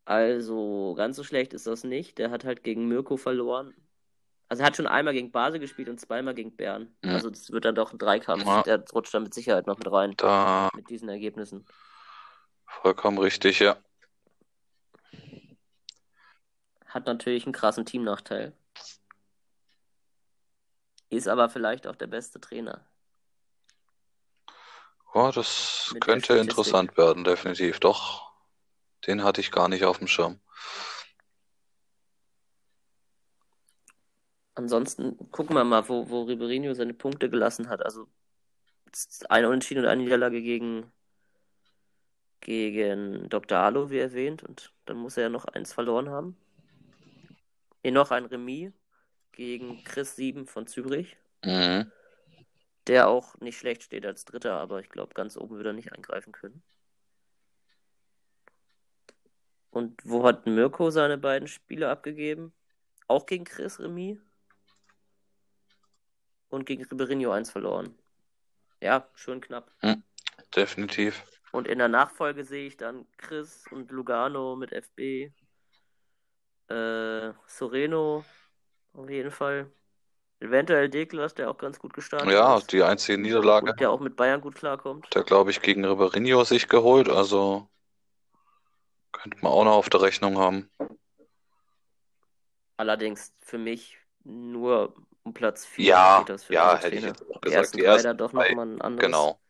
[0.04, 2.18] Also ganz so schlecht ist das nicht.
[2.18, 3.74] Der hat halt gegen Mirko verloren.
[4.48, 6.94] Also er hat schon einmal gegen Basel gespielt und zweimal gegen Bern.
[7.02, 7.10] Mhm.
[7.10, 8.44] Also das wird dann doch ein Dreikampf.
[8.44, 8.62] Ja.
[8.62, 11.66] Der rutscht dann mit Sicherheit noch mit rein Da mit diesen Ergebnissen.
[12.66, 13.76] vollkommen richtig, ja.
[16.86, 18.52] Hat natürlich einen krassen Teamnachteil.
[21.08, 22.86] Ist aber vielleicht auch der beste Trainer.
[25.12, 27.78] Oh, das Mit könnte interessant werden, definitiv.
[27.78, 28.32] Doch,
[29.06, 30.40] den hatte ich gar nicht auf dem Schirm.
[34.54, 37.84] Ansonsten gucken wir mal, wo, wo Ribeirinho seine Punkte gelassen hat.
[37.84, 38.08] Also
[39.28, 40.92] eine Unentschieden und eine Niederlage gegen,
[42.40, 43.58] gegen Dr.
[43.58, 44.44] Alo, wie erwähnt.
[44.44, 46.36] Und dann muss er ja noch eins verloren haben.
[47.82, 48.72] Hier noch ein Remis
[49.32, 51.90] gegen Chris Sieben von Zürich, Mhm.
[52.86, 55.92] der auch nicht schlecht steht als Dritter, aber ich glaube, ganz oben wird er nicht
[55.92, 56.62] eingreifen können.
[59.70, 62.52] Und wo hat Mirko seine beiden Spiele abgegeben?
[63.08, 64.23] Auch gegen Chris Remis.
[66.54, 67.98] Und gegen Ribeirinho 1 verloren.
[68.80, 69.72] Ja, schön knapp.
[70.54, 71.24] Definitiv.
[71.52, 75.30] Und in der Nachfolge sehe ich dann Chris und Lugano mit FB.
[76.68, 78.24] Äh, Soreno
[78.92, 79.70] auf jeden Fall.
[80.40, 82.72] Eventuell Deklas, der auch ganz gut gestartet Ja, ist.
[82.72, 85.06] die einzige Niederlage Und der auch mit Bayern gut klarkommt.
[85.06, 87.08] hat er, glaube ich, gegen Ribeirinho sich geholt.
[87.08, 87.68] Also
[89.12, 90.70] könnte man auch noch auf der Rechnung haben.
[92.76, 97.06] Allerdings für mich nur um Platz 4 Ja, steht das für ja, hätte ich Trainer.
[97.08, 97.54] jetzt auch Die gesagt.
[97.54, 99.06] ersten Die drei ersten da doch drei, nochmal ein anderes.
[99.06, 99.40] Genau.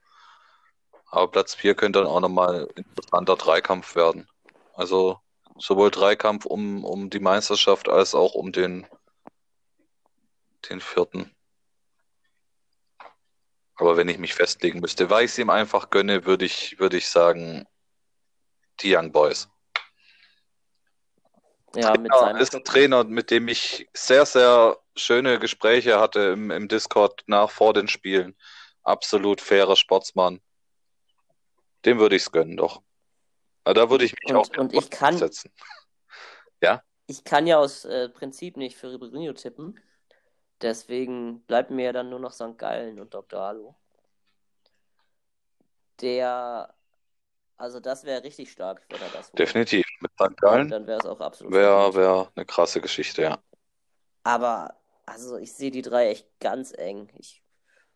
[1.06, 4.28] Aber Platz 4 könnte dann auch nochmal ein interessanter Dreikampf werden.
[4.74, 5.18] Also
[5.56, 8.86] sowohl Dreikampf um, um die Meisterschaft als auch um den,
[10.68, 11.30] den vierten.
[13.76, 16.96] Aber wenn ich mich festlegen müsste, weil ich es ihm einfach gönne, würde ich, würde
[16.96, 17.66] ich sagen,
[18.80, 19.48] die Young Boys.
[21.76, 26.20] Ja, mit Ja, seinem ist ein Trainer, mit dem ich sehr, sehr schöne Gespräche hatte
[26.20, 28.36] im, im Discord nach vor den Spielen.
[28.82, 30.40] Absolut fairer Sportsmann.
[31.84, 32.82] Dem würde ich es gönnen, doch.
[33.64, 35.52] Aber da würde ich mich Und- auch und ich kann- setzen.
[37.06, 39.78] Ich kann ja aus äh, Prinzip nicht für Ribeirinho tippen.
[40.62, 42.56] Deswegen bleibt mir ja dann nur noch St.
[42.56, 43.40] Gallen und Dr.
[43.42, 43.74] Alu.
[46.00, 46.74] Der,
[47.56, 49.30] also das wäre richtig stark, wenn er das.
[49.32, 49.84] Definitiv.
[50.00, 50.36] Mit St.
[50.38, 53.38] Gallen dann wäre es auch absolut wäre wär eine krasse Geschichte, ja.
[54.22, 54.74] Aber,
[55.06, 57.10] also ich sehe die drei echt ganz eng.
[57.18, 57.42] Ich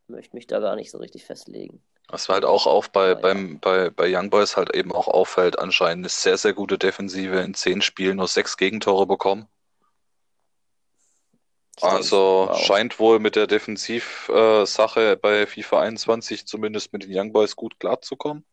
[0.07, 1.83] möchte mich da gar nicht so richtig festlegen.
[2.09, 3.15] Was halt auch auf bei, ja.
[3.15, 7.41] beim, bei, bei Young Boys halt eben auch auffällt, anscheinend eine sehr, sehr gute Defensive
[7.41, 9.49] in zehn Spielen nur sechs Gegentore bekommen.
[11.81, 12.59] Also wow.
[12.59, 18.45] scheint wohl mit der Defensivsache bei FIFA 21 zumindest mit den Young Boys gut klarzukommen.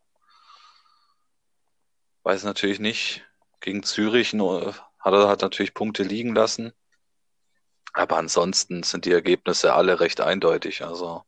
[2.26, 3.24] Weiß natürlich nicht.
[3.60, 6.72] Gegen Zürich hat er halt natürlich Punkte liegen lassen.
[7.92, 10.84] Aber ansonsten sind die Ergebnisse alle recht eindeutig.
[10.84, 11.22] Also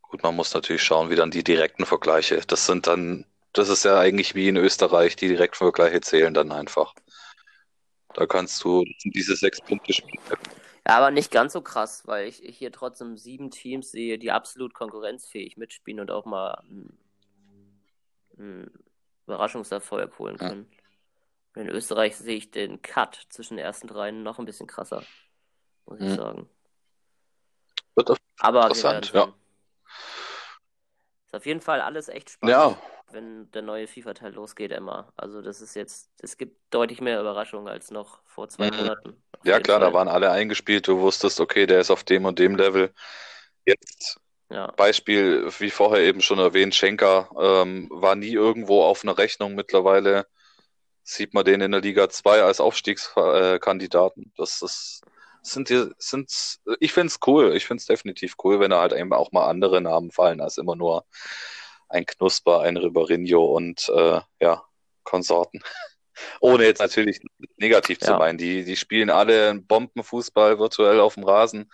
[0.00, 2.40] gut, man muss natürlich schauen, wie dann die direkten Vergleiche.
[2.46, 6.52] Das sind dann, das ist ja eigentlich wie in Österreich, die direkten Vergleiche zählen dann
[6.52, 6.94] einfach.
[8.14, 10.24] Da kannst du diese sechs Punkte spielen.
[10.88, 14.32] Ja, aber nicht ganz so krass, weil ich ich hier trotzdem sieben Teams sehe, die
[14.32, 16.64] absolut konkurrenzfähig mitspielen und auch mal
[18.42, 18.84] einen,
[19.26, 20.48] Überraschungserfolg holen Ja.
[20.48, 20.70] können.
[21.54, 25.04] Und in Österreich sehe ich den Cut zwischen den ersten dreien noch ein bisschen krasser,
[25.86, 26.16] muss ich Mhm.
[26.16, 26.50] sagen.
[27.94, 29.32] Wird auf- Aber Interessant, ja.
[31.26, 32.52] Ist auf jeden Fall alles echt spannend.
[32.56, 32.78] Ja,
[33.10, 35.12] wenn der neue FIFA-Teil losgeht, immer.
[35.16, 38.76] Also das ist jetzt, es gibt deutlich mehr Überraschungen als noch vor zwei Mhm.
[38.78, 39.22] Monaten.
[39.44, 39.94] Ja, klar, da Fall.
[39.94, 40.88] waren alle eingespielt.
[40.88, 42.92] Du wusstest, okay, der ist auf dem und dem Level.
[43.66, 44.20] Jetzt
[44.52, 44.66] Ja.
[44.76, 49.54] Beispiel, wie vorher eben schon erwähnt, Schenker ähm, war nie irgendwo auf einer Rechnung.
[49.54, 50.26] Mittlerweile
[51.02, 54.32] sieht man den in der Liga 2 als Aufstiegskandidaten.
[54.36, 55.02] Das ist,
[55.42, 56.30] sind die, sind,
[56.80, 57.56] ich finde es cool.
[57.56, 60.58] Ich finde es definitiv cool, wenn da halt eben auch mal andere Namen fallen, als
[60.58, 61.06] immer nur
[61.88, 64.64] ein Knusper, ein Ribeirinho und äh, ja,
[65.02, 65.62] Konsorten.
[66.40, 67.20] Ohne jetzt natürlich
[67.56, 68.18] negativ zu Ja.
[68.18, 68.36] meinen.
[68.36, 71.70] Die, die spielen alle Bombenfußball virtuell auf dem Rasen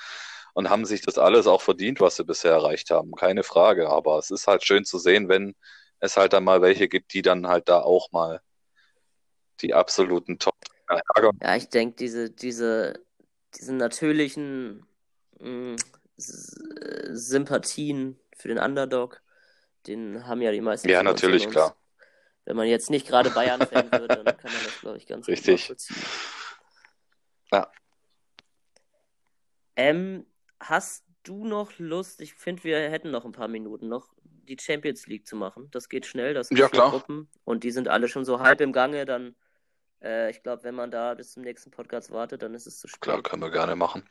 [0.59, 3.13] und haben sich das alles auch verdient, was sie bisher erreicht haben.
[3.13, 3.91] Keine Frage.
[3.91, 5.55] Aber es ist halt schön zu sehen, wenn
[6.01, 8.43] es halt dann mal welche gibt, die dann halt da auch mal
[9.61, 10.57] die absoluten Top
[10.89, 11.39] ärgern.
[11.41, 12.95] Ja, ich denke, diese, diese,
[13.55, 14.85] diese natürlichen
[15.39, 19.23] mh, äh, Sympathien für den Underdog,
[19.87, 21.77] den haben ja die meisten Ja, natürlich, klar.
[22.47, 25.33] Wenn man jetzt nicht gerade Bayern-Fan wird, dann kann man das, glaube ich, ganz gut
[25.33, 25.73] Richtig.
[27.53, 27.71] Ja.
[29.77, 30.27] Ähm,
[30.61, 32.21] hast du noch Lust?
[32.21, 35.71] Ich finde, wir hätten noch ein paar Minuten noch die Champions League zu machen.
[35.71, 36.91] Das geht schnell, das sind Ja, klar.
[36.91, 39.05] Gruppen und die sind alle schon so halb im Gange.
[39.05, 39.37] Dann,
[40.03, 42.89] äh, ich glaube, wenn man da bis zum nächsten Podcast wartet, dann ist es zu
[42.89, 43.01] spät.
[43.03, 44.09] Klar, können wir gerne machen.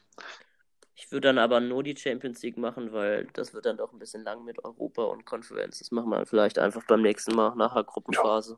[0.96, 4.00] Ich würde dann aber nur die Champions League machen, weil das wird dann doch ein
[4.00, 5.80] bisschen lang mit Europa und Konferenz.
[5.80, 8.58] Das machen wir vielleicht einfach beim nächsten Mal nach der Gruppenphase.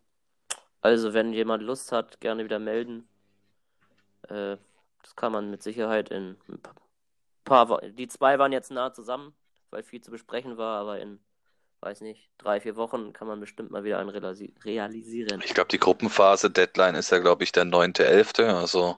[0.81, 3.09] Also, wenn jemand Lust hat, gerne wieder melden.
[4.29, 4.57] Äh,
[5.01, 6.61] das kann man mit Sicherheit in ein
[7.49, 7.81] paar.
[7.81, 9.33] Die zwei waren jetzt nah zusammen,
[9.71, 11.19] weil viel zu besprechen war, aber in,
[11.81, 15.41] weiß nicht, drei, vier Wochen kann man bestimmt mal wieder einen realisi realisieren.
[15.43, 18.39] Ich glaube, die Gruppenphase Deadline ist ja, glaube ich, der 9.11.
[18.55, 18.97] Also,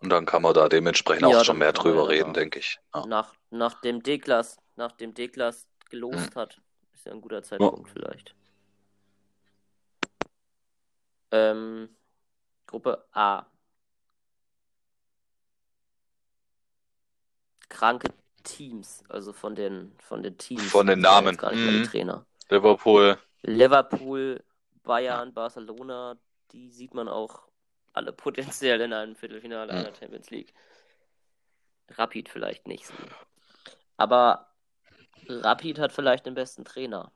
[0.00, 2.78] und dann kann man da dementsprechend Ja, auch schon mehr drüber reden, da- denke ich.
[2.94, 3.06] Ja.
[3.06, 6.60] Nach, nachdem Deklas, nachdem Deklas gelost hat,
[6.92, 8.34] ist ja ein guter Zeitpunkt vielleicht.
[11.30, 11.88] Ähm,
[12.66, 13.46] Gruppe A.
[17.74, 18.08] Kranke
[18.44, 20.70] Teams, also von den, von den Teams.
[20.70, 21.82] Von den Namen, Gar nicht mhm.
[21.82, 22.24] die Trainer.
[22.50, 24.42] Liverpool, Liverpool,
[24.84, 26.16] Bayern, Barcelona,
[26.52, 27.42] die sieht man auch
[27.92, 29.78] alle potenziell in einem Viertelfinale Mhm.
[29.78, 30.52] einer Champions League.
[31.88, 32.94] Rapid vielleicht nicht so.
[33.96, 34.48] Aber
[35.28, 37.12] Rapid hat vielleicht den besten Trainer.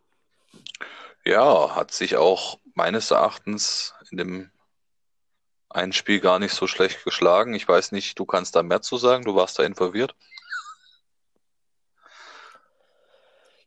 [1.24, 4.50] ja, hat sich auch meines Erachtens in dem
[5.68, 7.52] einen Spiel gar nicht so schlecht geschlagen.
[7.54, 10.14] Ich weiß nicht, du kannst da mehr zu sagen, du warst da involviert.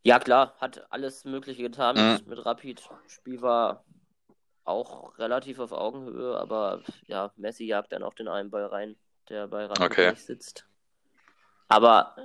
[0.03, 2.13] Ja, klar, hat alles Mögliche getan Mhm.
[2.13, 2.89] mit, mit Rapid.
[3.07, 3.83] Spiel war
[4.63, 8.95] auch relativ auf Augenhöhe, aber ja, Messi jagt dann auch den einen Ball rein,
[9.29, 10.11] der bei Rapid Okay.
[10.11, 10.67] nicht sitzt.
[11.67, 12.15] Aber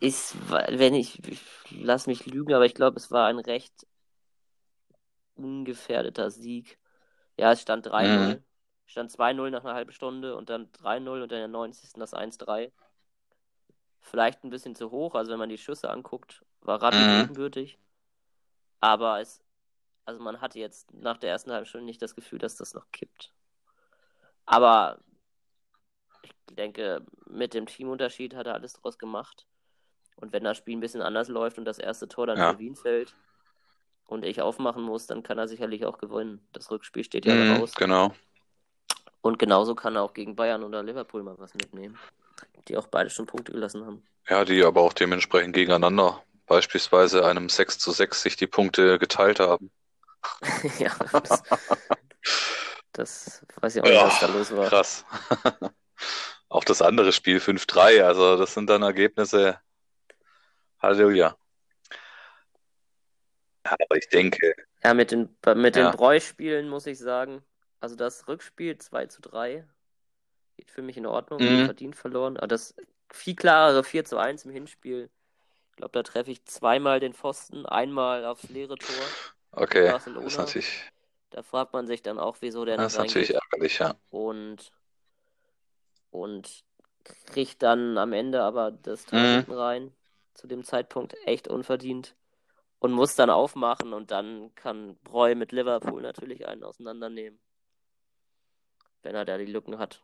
[0.00, 3.86] ist, wenn ich, ich lass mich lügen, aber ich glaube, es war ein recht
[5.34, 6.78] ungefährdeter Sieg.
[7.38, 8.36] Ja, es stand 3-0.
[8.36, 8.44] Mhm.
[8.86, 11.98] Stand 2-0 nach einer halben Stunde und dann 3-0 und dann in der 90.
[11.98, 12.72] das 1-3.
[14.00, 17.22] Vielleicht ein bisschen zu hoch, also wenn man die Schüsse anguckt, war Rapid Mhm.
[17.22, 17.78] ebenbürtig.
[18.80, 19.40] Aber es,
[20.04, 22.90] also man hatte jetzt nach der ersten halben Stunde nicht das Gefühl, dass das noch
[22.90, 23.32] kippt.
[24.46, 24.98] Aber
[26.22, 29.46] ich denke, mit dem Teamunterschied hat er alles draus gemacht.
[30.16, 32.52] Und wenn das Spiel ein bisschen anders läuft und das erste Tor dann Ja.
[32.52, 33.14] für Wien fällt
[34.06, 36.46] und ich aufmachen muss, dann kann er sicherlich auch gewinnen.
[36.52, 37.74] Das Rückspiel steht ja Mhm, raus.
[37.74, 38.14] genau.
[39.20, 41.98] Und genauso kann er auch gegen Bayern oder Liverpool mal was mitnehmen.
[42.68, 44.02] Die auch beide schon Punkte gelassen haben.
[44.28, 49.40] Ja, die aber auch dementsprechend gegeneinander beispielsweise einem 6 zu 6 sich die Punkte geteilt
[49.40, 49.72] haben.
[50.78, 51.42] ja, das,
[52.92, 54.68] das weiß ich auch nicht, Ja, was da los war.
[54.68, 55.04] Krass.
[56.50, 59.58] Auch das andere Spiel 5-3, also das sind dann Ergebnisse.
[60.82, 61.34] Halleluja.
[63.64, 65.90] Ja, aber ich denke, Ja, mit den, mit den Ja.
[65.90, 67.42] Breu-Spielen muss ich sagen,
[67.80, 69.66] also das Rückspiel 2 zu 3
[70.58, 71.64] geht für mich in Ordnung, Mhm.
[71.64, 72.36] verdient verloren.
[72.36, 72.74] Aber das
[73.10, 75.08] viel klarere 4 zu 1 im Hinspiel,
[75.72, 79.16] ich glaube, da treffe ich zweimal den Pfosten, einmal aufs leere Tor.
[79.52, 80.26] okay, Barcelona.
[80.26, 80.92] ist natürlich,
[81.30, 83.94] Da fragt man sich dann auch, wieso der das nicht ist natürlich ärgerlich, ja.
[84.10, 84.70] Und,
[86.10, 86.62] und
[87.04, 89.36] kriegt dann am Ende aber das Tor Mhm.
[89.36, 89.92] hinten rein,
[90.34, 92.14] zu dem Zeitpunkt echt unverdient.
[92.80, 97.38] Und muss dann aufmachen und dann kann Breu mit Liverpool natürlich einen auseinandernehmen.
[99.02, 100.02] Wenn er da die Lücken hat.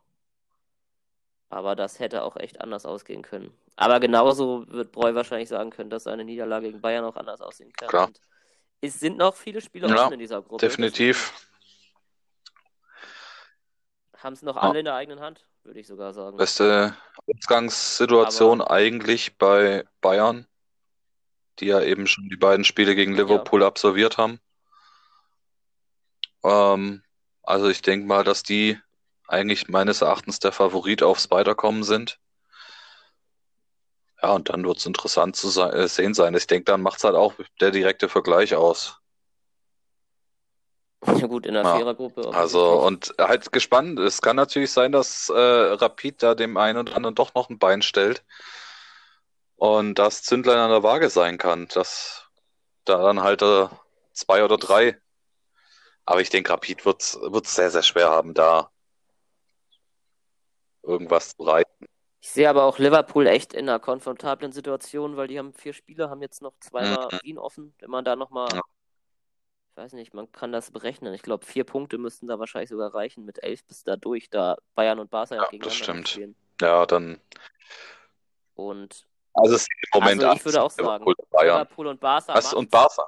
[1.51, 3.57] Aber das hätte auch echt anders ausgehen können.
[3.76, 7.72] Aber genauso wird Breu wahrscheinlich sagen können, dass seine Niederlage gegen Bayern auch anders aussehen
[7.72, 7.88] kann.
[7.88, 8.07] Klar.
[8.09, 8.20] Und
[8.80, 10.66] es sind noch viele Spiele Ja, in dieser Gruppe.
[10.66, 11.32] Definitiv.
[14.16, 14.62] Haben es noch Ja.
[14.62, 16.36] alle in der eigenen Hand, würde ich sogar sagen.
[16.36, 16.96] Beste
[17.26, 20.46] Ausgangssituation eigentlich bei Bayern,
[21.61, 24.40] die ja eben schon die beiden Spiele gegen Liverpool absolviert haben.
[26.44, 27.03] Ähm,
[27.42, 28.78] also ich denke mal, dass die
[29.29, 32.18] eigentlich meines Erachtens der Favorit aufs Weiterkommen sind.
[34.22, 36.35] Ja, und dann wird es interessant zu sein, äh, sehen sein.
[36.35, 38.97] Ich denke, dann macht es halt auch der direkte Vergleich aus.
[41.07, 41.76] Ja gut, in der Ja.
[41.76, 42.31] Vierergruppe.
[42.35, 44.01] Also, und halt gespannt.
[44.01, 47.61] Es kann natürlich sein, dass äh, Rapid da dem einen oder anderen doch noch ein
[47.61, 48.24] Bein stellt.
[49.55, 51.68] Und das Zündlein an der Waage sein kann.
[51.68, 52.29] Dass
[52.85, 53.68] da dann halt äh,
[54.12, 55.01] zwei oder drei.
[56.05, 58.70] Aber ich denke, Rapid wird es sehr, sehr schwer haben, da
[60.89, 61.66] irgendwas zu reißen.
[62.20, 66.11] Ich sehe aber auch Liverpool echt in einer komfortablen Situation, weil die haben vier Spieler,
[66.11, 67.18] haben jetzt noch zweimal Mhm.
[67.22, 67.74] Wien offen.
[67.78, 68.61] Wenn man da nochmal, Ja.
[69.70, 71.14] ich weiß nicht, man kann das berechnen.
[71.14, 73.24] Ich glaube, vier Punkte müssten da wahrscheinlich sogar reichen.
[73.24, 76.09] Mit elf bis da durch, da Bayern und Barca Ja, das gegeneinander stimmt.
[76.09, 76.36] spielen.
[76.61, 77.20] Ja, dann.
[78.55, 81.41] Und Also es ist im Moment Also ich würde auch 18 sagen, Liverpool.
[81.47, 82.53] Liverpool und Barca Was?
[82.53, 83.05] Und Barca.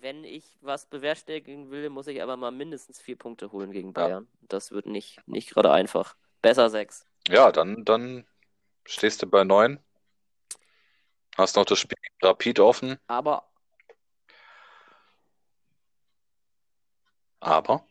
[0.00, 4.28] Wenn ich was bewerkstelligen will, muss ich aber mal mindestens vier Punkte holen gegen Bayern.
[4.42, 6.16] Das wird nicht, nicht gerade einfach.
[6.42, 7.06] Besser sechs.
[7.28, 8.26] Ja, dann, dann
[8.86, 9.80] stehst du bei neun.
[11.38, 13.44] Hast noch das Spiel Rapid offen, Aber
[17.40, 17.84] aber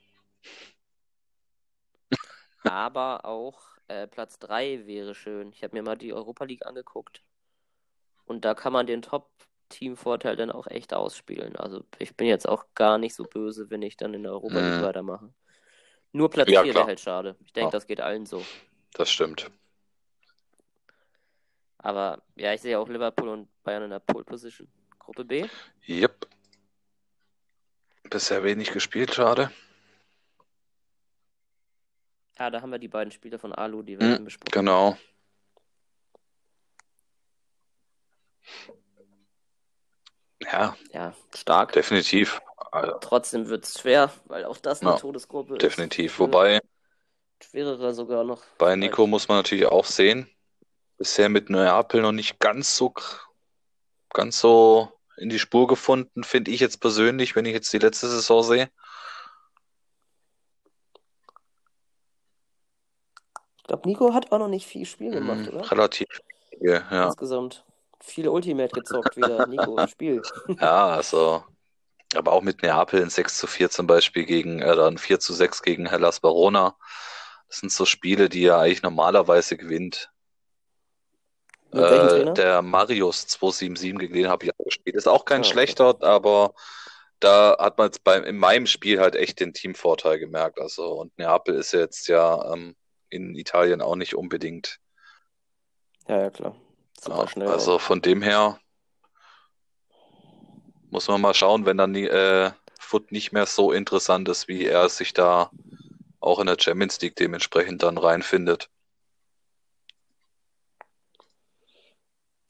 [2.64, 5.52] Aber auch äh, Platz 3 wäre schön.
[5.54, 7.24] Ich habe mir mal die Europa League angeguckt.
[8.26, 11.56] Und da kann man den Top-Team-Vorteil dann auch echt ausspielen.
[11.56, 14.60] Also ich bin jetzt auch gar nicht so böse, wenn ich dann in der Europa
[14.60, 14.82] League Mhm.
[14.82, 15.34] weitermache.
[16.14, 16.82] Nur Platz Ja, 4 klar.
[16.84, 17.36] wäre halt schade.
[17.46, 17.72] Ich denke, Ja.
[17.72, 18.46] das geht allen so.
[18.94, 19.50] das stimmt.
[21.80, 24.68] Aber ja, ich sehe auch Liverpool und Bayern in der Pole Position.
[25.00, 25.48] Gruppe B.
[25.88, 26.28] Yep.
[28.10, 29.52] Bisher wenig gespielt, schade.
[32.40, 34.98] Ja, da haben wir die beiden Spiele von Alu, die wir eben besprochen Genau.
[40.42, 41.74] Ja, Ja, stark.
[41.74, 42.40] definitiv.
[42.82, 45.62] Also, Trotzdem wird es schwer, weil auch das eine Ja, Todesgruppe ist.
[45.64, 46.20] definitiv.
[46.20, 46.60] Wobei,
[47.44, 48.44] Schwerere sogar noch.
[48.58, 50.30] bei Nico muss man natürlich auch sehen,
[50.98, 52.94] bisher mit Neapel noch nicht ganz so,
[54.14, 58.08] ganz so in die Spur gefunden, finde ich jetzt persönlich, wenn ich jetzt die letzte
[58.08, 58.70] Saison sehe.
[63.58, 65.72] Ich glaube, Nico hat auch noch nicht viel Spiel gemacht, Hm, oder?
[65.72, 66.08] relativ.
[66.52, 67.06] wenige, Ja.
[67.08, 67.66] Insgesamt.
[68.00, 70.22] Viel Ultimate gezockt wieder, Nico im Spiel.
[70.60, 71.44] Ja, also,
[72.16, 75.34] aber auch mit Neapel ein 6 zu 4 zum Beispiel gegen, äh, dann 4 zu
[75.34, 76.78] 6 gegen Hellas Verona.
[77.50, 80.12] Das sind so Spiele, die er eigentlich normalerweise gewinnt.
[81.74, 84.96] Äh, der Marius 277, gegen den habe ich auch gespielt.
[84.96, 85.76] Ist auch kein Ah, okay.
[85.76, 86.54] schlechter, aber
[87.20, 90.60] da hat man jetzt beim, in meinem Spiel halt echt den Teamvorteil gemerkt.
[90.60, 92.76] Also, und Neapel ist ja jetzt ja ähm,
[93.10, 94.80] in Italien auch nicht unbedingt.
[96.08, 96.56] Ja, ja, klar.
[97.00, 97.48] Super Ja, schnell.
[97.52, 98.60] also von dem her
[100.92, 104.66] muss man mal schauen, wenn dann die, äh, Foot nicht mehr so interessant ist, wie
[104.66, 105.52] er sich da
[106.22, 108.70] auch in der Champions League dementsprechend dann reinfindet.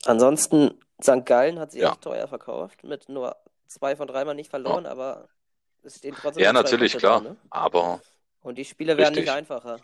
[0.06, 1.26] Ansonsten, St.
[1.26, 1.92] Gallen hat sich Ja.
[1.92, 3.36] echt teuer verkauft, mit nur
[3.68, 5.28] zwei von dreimal nicht verloren, aber
[5.84, 7.24] es stehen trotzdem Ja, natürlich, Punkte klar.
[7.24, 7.38] da, ne?
[7.50, 8.02] Aber
[8.42, 9.26] Und die Spiele werden Richtig.
[9.26, 9.80] nicht einfacher.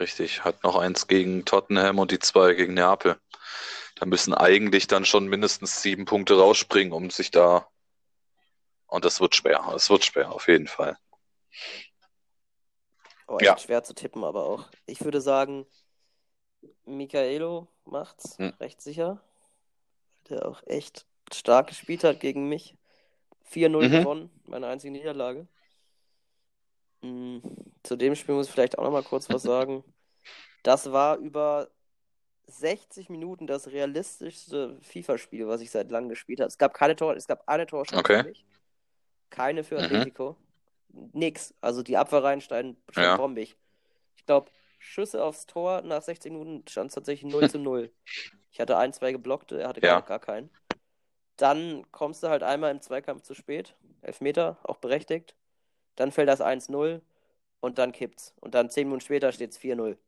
[0.00, 3.16] richtig, hat noch eins gegen Tottenham und die zwei gegen Neapel.
[3.98, 7.68] Da müssen eigentlich dann schon mindestens sieben Punkte rausspringen, um sich da.
[8.86, 9.72] Und das wird schwer.
[9.74, 10.96] Es wird schwer, auf jeden Fall.
[13.26, 13.58] Oh, echt Ja.
[13.58, 14.66] schwer zu tippen, aber auch.
[14.86, 15.66] Ich würde sagen,
[16.86, 18.52] Michaelo macht's Hm.
[18.60, 19.20] recht sicher.
[20.28, 22.76] Der auch echt stark gespielt hat gegen mich.
[23.42, 24.00] 4-0 Mhm.
[24.00, 25.46] gewonnen, meine einzige Niederlage.
[27.02, 27.38] Mm,
[27.82, 29.82] Zu dem Spiel muss ich vielleicht auch noch mal kurz was sagen.
[30.62, 31.70] Das war über
[32.48, 36.48] 60 Minuten das realistischste FIFA-Spiel, was ich seit langem gespielt habe.
[36.48, 38.18] Es gab keine Tor, es gab eine Torchance Okay.
[38.22, 38.44] für mich.
[39.30, 39.84] Keine für Mhm.
[39.84, 40.36] Atletico.
[41.12, 41.54] Nix.
[41.60, 43.16] Also die Abwehrreihen schon Ja.
[43.16, 43.56] bombig.
[44.16, 47.90] Ich glaube, Schüsse aufs Tor nach 60 Minuten stand es tatsächlich 0 zu 0.
[48.50, 50.00] Ich hatte ein, zwei geblockte, er hatte Ja.
[50.00, 50.50] gar, gar keinen.
[51.36, 53.76] Dann kommst du halt einmal im Zweikampf zu spät.
[54.00, 55.36] Elfmeter, auch berechtigt.
[55.96, 57.02] Dann fällt das 1-0
[57.60, 58.34] und dann kippt's.
[58.40, 59.98] Und dann 10 Minuten später steht es 4-0.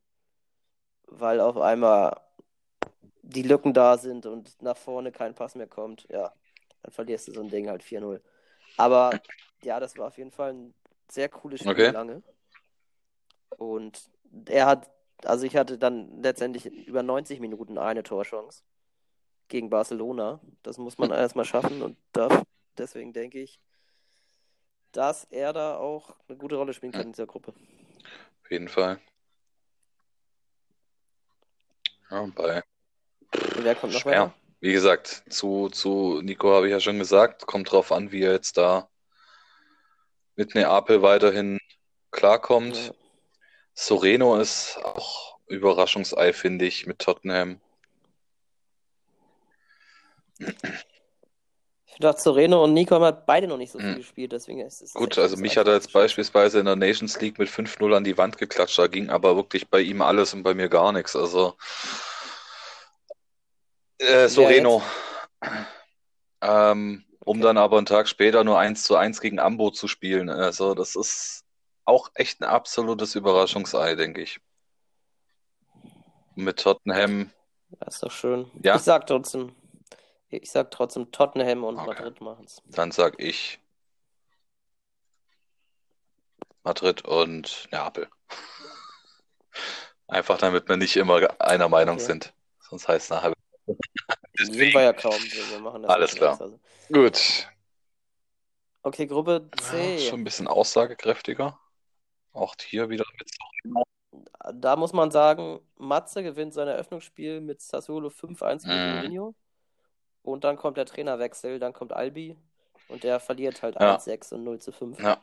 [1.07, 2.21] Weil auf einmal
[3.31, 6.07] die Lücken da sind und nach vorne kein Pass mehr kommt.
[6.11, 6.33] Ja,
[6.83, 8.21] dann verlierst du so ein Ding halt 4-0.
[8.77, 9.21] Aber
[9.63, 10.75] ja, das war auf jeden Fall ein
[11.09, 11.91] sehr cooles Spiel Okay.
[11.91, 12.23] lange.
[13.57, 14.11] Und
[14.47, 14.91] er hat,
[15.25, 18.63] also ich hatte dann letztendlich über 90 Minuten eine Torchance
[19.49, 20.41] gegen Barcelona.
[20.63, 22.29] Das muss man erstmal schaffen und da,
[22.79, 23.61] deswegen denke ich,
[24.93, 27.53] dass er da auch eine gute Rolle spielen kann in dieser Gruppe.
[28.43, 28.99] Auf jeden Fall.
[32.11, 32.63] Ja, bei
[33.61, 34.21] Und wer kommt noch Schwer.
[34.23, 34.35] weiter?
[34.61, 38.33] Wie gesagt, zu, zu Nico habe ich ja schon gesagt, kommt drauf an, wie er
[38.33, 38.89] jetzt da
[40.35, 41.59] mit Neapel weiterhin
[42.11, 42.75] klarkommt.
[42.75, 42.93] Ja.
[43.75, 47.61] Soreno ist auch Überraschungsei, finde ich, mit Tottenham.
[50.39, 53.97] Ich dachte, Soreno und Nico haben halt beide noch nicht so viel Mhm.
[53.97, 57.39] gespielt, deswegen ist es Gut, also mich hat er jetzt beispielsweise in der Nations League
[57.39, 58.79] mit 5-0 an die Wand geklatscht.
[58.79, 61.15] Da ging aber wirklich bei ihm alles und bei mir gar nichts.
[61.15, 61.57] Also
[64.01, 64.83] äh, Soreno.
[66.41, 67.43] Ähm, um Okay.
[67.47, 70.31] dann aber einen Tag später nur 1 zu 1 gegen Ambo zu spielen.
[70.31, 71.45] Also das ist
[71.85, 74.41] auch echt ein absolutes Überraschungsei, denke ich.
[76.35, 77.31] Mit Tottenham,
[77.81, 78.51] Das ist doch schön.
[78.63, 78.77] Ja?
[78.77, 79.55] Ich sag trotzdem,
[80.31, 81.87] ich sag trotzdem Tottenham und Okay.
[81.89, 82.63] Madrid machen's.
[82.67, 83.59] dann sag ich
[86.63, 88.09] Madrid und Neapel.
[90.09, 92.07] Einfach damit wir nicht immer einer Meinung Okay.
[92.07, 92.35] sind.
[92.61, 93.33] Sonst heißt es nachher.
[94.37, 94.75] Sind Deswegen.
[94.75, 95.13] wir ja kaum.
[95.15, 96.41] Wir, machen das Alles klar.
[96.41, 96.59] Also.
[96.93, 97.49] Gut.
[98.83, 99.99] Okay, Gruppe Ja, C.
[99.99, 101.59] schon ein bisschen aussagekräftiger.
[102.33, 103.31] Auch hier wieder mit
[104.55, 108.95] Da muss man sagen, Matze gewinnt sein Eröffnungsspiel mit Sassuolo 5-1 gegen.
[108.97, 109.35] Mourinho.
[110.23, 112.37] Und dann kommt der Trainerwechsel, dann kommt Albi
[112.89, 113.97] und der verliert halt Ja.
[113.97, 114.99] 1-6 und 0 zu 5.
[115.01, 115.21] Ja.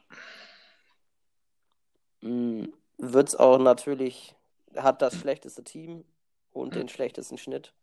[2.22, 4.36] Wird es auch natürlich,
[4.76, 6.04] hat das schlechteste Team
[6.52, 6.80] und Mhm.
[6.80, 7.74] den schlechtesten Schnitt.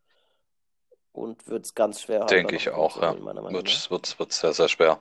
[1.14, 3.14] Und wird es ganz schwer haben, Denke ich auch, ja.
[3.14, 5.00] Wird, wird, wird sehr, sehr schwer.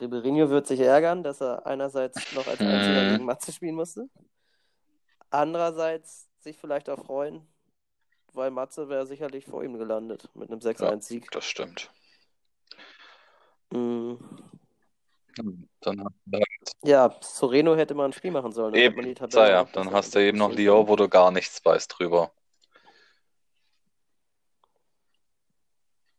[0.00, 3.12] Ribeirinho wird sich ärgern, dass er einerseits noch als Einziger Mhm.
[3.12, 4.08] gegen Matze spielen musste.
[5.28, 7.46] Andererseits sich vielleicht auch freuen,
[8.32, 11.30] weil Matze wäre sicherlich vor ihm gelandet mit einem 6-1-Sieg.
[11.30, 11.90] Das stimmt.
[13.70, 14.18] Mhm.
[15.80, 16.04] Dann
[16.82, 18.72] Ja, Soreno hätte mal ein Spiel machen sollen.
[18.72, 21.98] man eben, sei ja, dann hast du eben noch Lyon, wo du gar nichts weißt
[21.98, 22.32] drüber.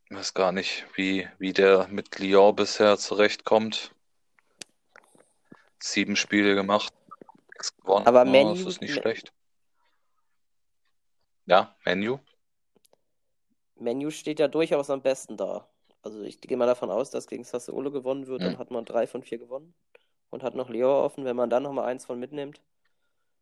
[0.09, 3.93] Ich weiß gar nicht, wie, wie der mit Lyon bisher zurechtkommt.
[5.79, 6.93] Sieben Spiele gemacht,
[7.81, 8.07] gewonnen.
[8.07, 9.31] Aber Ja, Menu- das ist nicht schlecht.
[11.45, 12.19] Ja, Menu.
[13.75, 15.67] Menu steht ja durchaus am besten da.
[16.01, 18.57] Also ich gehe mal davon aus, dass gegen Sassuolo gewonnen wird, dann Mhm.
[18.59, 19.73] hat man drei von vier gewonnen
[20.29, 21.25] und hat noch Lyon offen.
[21.25, 22.61] Wenn man dann nochmal eins von mitnimmt,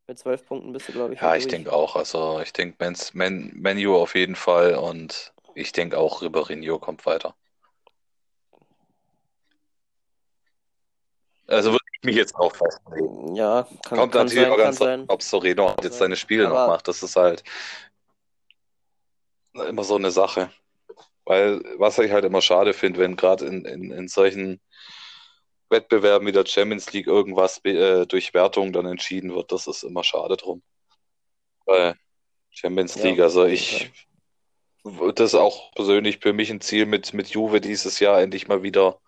[0.07, 1.95] mit zwölf Punkten bist du, glaube ich, Ja, ich denke auch.
[1.95, 7.05] Also ich denke Mens- Men Menu auf jeden Fall und ich denke auch Ribeirinho kommt
[7.05, 7.35] weiter.
[11.47, 13.35] Also würde ich mich jetzt auch festlegen.
[13.35, 15.05] Ja, kann, Kommt kann natürlich auch ganz sein.
[15.07, 15.99] ob Soreno jetzt sein.
[15.99, 16.87] seine Spiele noch Aber- macht.
[16.87, 17.43] Das ist halt
[19.53, 20.49] immer so eine Sache.
[21.27, 24.61] Weil, was ich halt immer schade finde, wenn gerade in, in, in solchen
[25.69, 30.05] Wettbewerben wie der Champions League irgendwas äh, durch Wertung dann entschieden wird, das ist immer
[30.05, 30.63] schade drum.
[31.65, 31.95] Weil
[32.49, 33.91] Champions Ja, League, also ich,
[35.15, 38.63] das ist auch persönlich für mich ein Ziel mit, mit Juve dieses Jahr endlich mal
[38.63, 39.01] wieder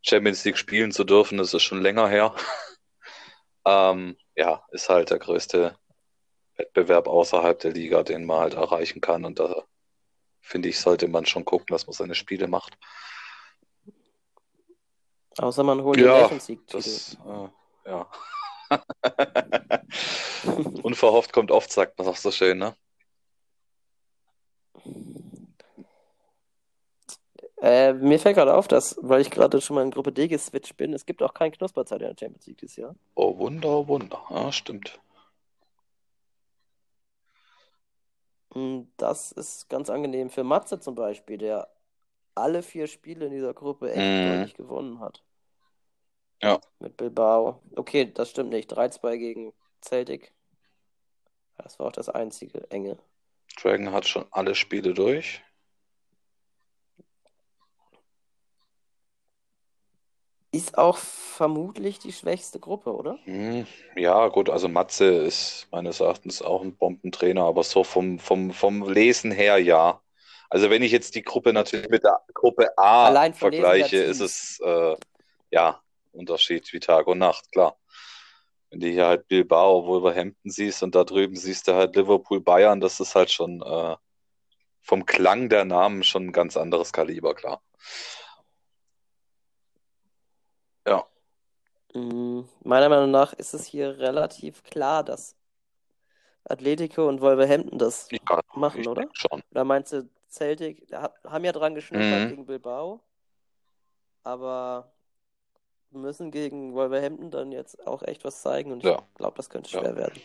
[0.00, 1.36] Champions League spielen zu dürfen.
[1.36, 2.34] Das ist schon länger her.
[3.66, 5.76] ähm, ja, ist halt der größte
[6.56, 9.26] Wettbewerb außerhalb der Liga, den man halt erreichen kann.
[9.26, 9.66] Und da
[10.44, 12.78] finde ich, sollte man schon gucken, dass man seine Spiele macht.
[15.38, 16.76] Außer man holt den Ja, Nations League-Titel.
[16.76, 17.48] Das, äh,
[17.90, 18.08] ja.
[20.82, 22.76] Unverhofft kommt oft, sagt man auch so schön, ne?
[27.60, 30.76] Äh, mir fällt gerade auf, dass, weil ich gerade schon mal in Gruppe D geswitcht
[30.76, 32.94] bin, es gibt auch kein Knusperzeit in der Champions League dieses Jahr.
[33.14, 34.22] Oh Wunder, oh Wunder.
[34.28, 35.00] Ja, stimmt.
[38.43, 38.43] Und
[38.96, 41.68] das ist ganz angenehm für Matze zum Beispiel, der
[42.34, 44.28] alle vier Spiele in dieser Gruppe echt Mhm.
[44.28, 45.22] deutlich gewonnen hat.
[46.42, 46.60] Ja.
[46.78, 47.60] Mit Bilbao.
[47.76, 48.68] Okay, das stimmt nicht.
[48.68, 49.52] 3-2 gegen
[49.82, 50.32] Celtic.
[51.56, 52.98] Das war auch das einzige enge.
[53.56, 55.42] Dragon hat schon alle Spiele durch.
[60.54, 63.18] Ist auch vermutlich die schwächste Gruppe, oder?
[63.24, 68.52] Hm, ja, gut, also Matze ist meines Erachtens auch ein Bombentrainer, aber so vom, vom,
[68.52, 70.00] vom Lesen her ja.
[70.48, 74.94] Also wenn ich jetzt die Gruppe natürlich mit der Gruppe A vergleiche, ist es äh,
[75.50, 75.80] ja
[76.12, 77.76] Unterschied wie Tag und Nacht, klar.
[78.70, 82.80] Wenn du hier halt Bilbao, Wolverhampton siehst und da drüben siehst du halt Liverpool, Bayern,
[82.80, 83.96] das ist halt schon äh,
[84.82, 87.60] vom Klang der Namen schon ein ganz anderes Kaliber, klar.
[90.86, 91.06] Ja,
[91.94, 95.34] Mm, Meiner Meinung nach ist es hier relativ klar, dass
[96.48, 99.08] Atletico und Wolverhampton das ja, machen, ich oder?
[99.12, 99.42] schon.
[99.50, 102.28] Oder meinst du, Celtic haben ja dran geschnuppert Mhm.
[102.28, 103.02] gegen Bilbao,
[104.24, 104.92] aber
[105.90, 109.02] müssen gegen Wolverhampton dann jetzt auch echt was zeigen und ich Ja.
[109.14, 109.80] glaube, das könnte Ja.
[109.80, 110.20] schwer werden.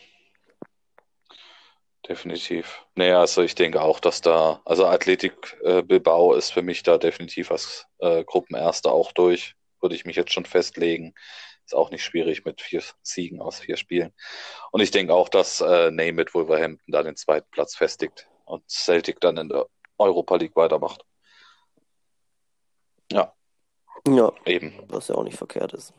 [2.08, 2.84] definitiv.
[2.94, 6.98] Naja, also ich denke auch, dass da, also Athletik äh, Bilbao ist für mich da
[6.98, 9.54] definitiv als äh, Gruppenerster auch durch.
[9.80, 11.14] Würde ich mich jetzt schon festlegen.
[11.64, 14.12] Ist auch nicht schwierig mit vier Siegen aus vier Spielen.
[14.72, 18.68] Und ich denke auch, dass äh, Name mit Wolverhampton da den zweiten Platz festigt und
[18.68, 19.66] Celtic dann in der
[19.98, 21.04] Europa League weitermacht.
[23.12, 23.32] Ja.
[24.08, 24.32] Ja.
[24.46, 24.72] Eben.
[24.88, 25.92] Was ja auch nicht verkehrt ist.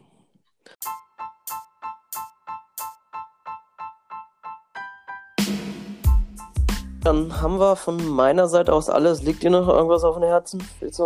[7.03, 9.23] Dann haben wir von meiner Seite aus alles.
[9.23, 10.63] Liegt dir noch irgendwas auf dem Herzen?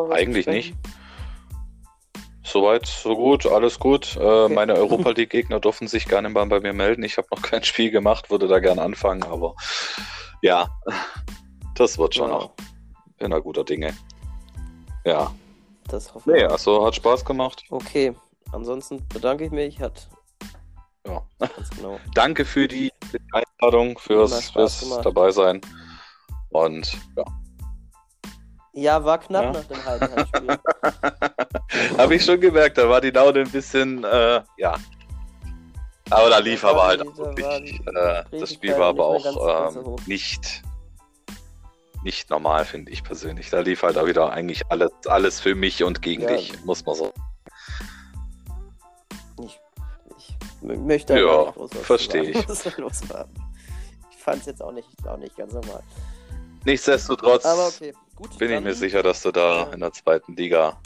[0.09, 0.75] Eigentlich nicht.
[2.55, 4.15] Soweit, so gut, alles gut.
[4.15, 4.53] Äh, okay.
[4.53, 7.03] Meine Europa League-Gegner dürfen sich gerne mal bei mir melden.
[7.03, 9.55] Ich habe noch kein Spiel gemacht, würde da gerne anfangen, aber
[10.41, 10.69] ja,
[11.75, 12.35] das wird schon ja.
[12.35, 12.53] noch
[13.17, 13.93] in einer guter Dinge.
[15.03, 15.35] Ja.
[15.89, 16.37] Das hoffe ich.
[16.37, 17.65] Nee, also hat Spaß gemacht.
[17.71, 18.15] Okay,
[18.53, 19.81] ansonsten bedanke ich mich.
[19.81, 20.07] Hat
[21.05, 21.21] ja.
[21.75, 21.99] Genau.
[22.13, 22.89] Danke für die
[23.33, 25.59] Einladung, fürs, fürs dabei sein.
[26.51, 27.25] Und ja.
[28.71, 29.51] Ja, war knapp ja.
[29.51, 30.57] nach dem Heidenheim-Spiel.
[31.97, 34.75] Habe ich schon gemerkt, da war die Laune ein bisschen, äh, ja.
[36.09, 37.81] Aber da lief aber halt auch wirklich.
[37.87, 40.61] Äh, das Spiel war aber auch ähm, nicht,
[42.03, 43.49] nicht normal, finde ich persönlich.
[43.49, 46.29] Da lief halt auch wieder eigentlich alles, alles für mich und gegen ja.
[46.29, 47.13] dich, muss man so.
[49.43, 49.59] Ich,
[50.19, 52.45] ich möchte ja, verstehe ich.
[54.11, 55.83] Ich fand es jetzt auch nicht, auch nicht ganz normal.
[56.63, 57.93] Nichtsdestotrotz okay.
[58.15, 60.79] Gut, bin ich mir sicher, dass du da in der zweiten Liga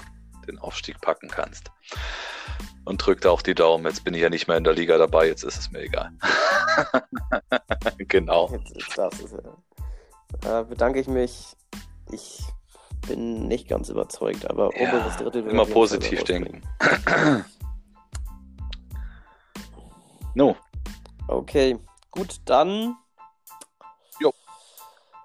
[0.49, 1.71] den Aufstieg packen kannst.
[2.85, 3.85] Und drück da auch die Daumen.
[3.85, 6.11] Jetzt bin ich ja nicht mehr in der Liga dabei, jetzt ist es mir egal.
[7.97, 8.49] genau.
[8.51, 11.55] Jetzt, darfst du äh, bedanke ich mich.
[12.11, 12.41] Ich
[13.07, 15.47] bin nicht ganz überzeugt, aber ja, oberes Drittel.
[15.47, 16.61] Immer positiv denken.
[20.35, 20.55] no.
[21.27, 21.77] Okay,
[22.09, 22.97] gut, dann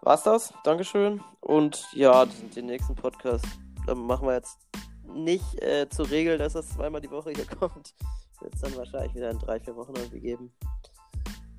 [0.05, 0.53] war's das.
[0.65, 1.23] Dankeschön.
[1.41, 3.47] Und ja, den nächsten Podcast
[3.87, 4.59] machen wir jetzt
[5.15, 7.95] nicht äh, zur Regel, dass das zweimal die Woche hier kommt.
[8.41, 10.53] Wird es dann wahrscheinlich wieder in drei, vier Wochen irgendwie geben.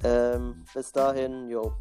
[0.04, 1.74] Ähm, bis dahin, jo,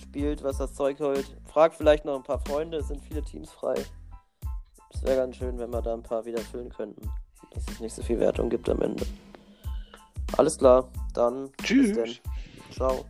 [0.00, 1.36] spielt, was das Zeug holt.
[1.46, 3.74] Fragt vielleicht noch ein paar Freunde, es sind viele Teams frei.
[4.92, 7.08] Es wäre ganz schön, wenn wir da ein paar wieder füllen könnten.
[7.50, 9.06] Dass es nicht so viel Wertung gibt am Ende.
[10.36, 11.50] Alles klar, dann.
[11.62, 12.20] Tschüss.
[12.70, 13.04] Ciao.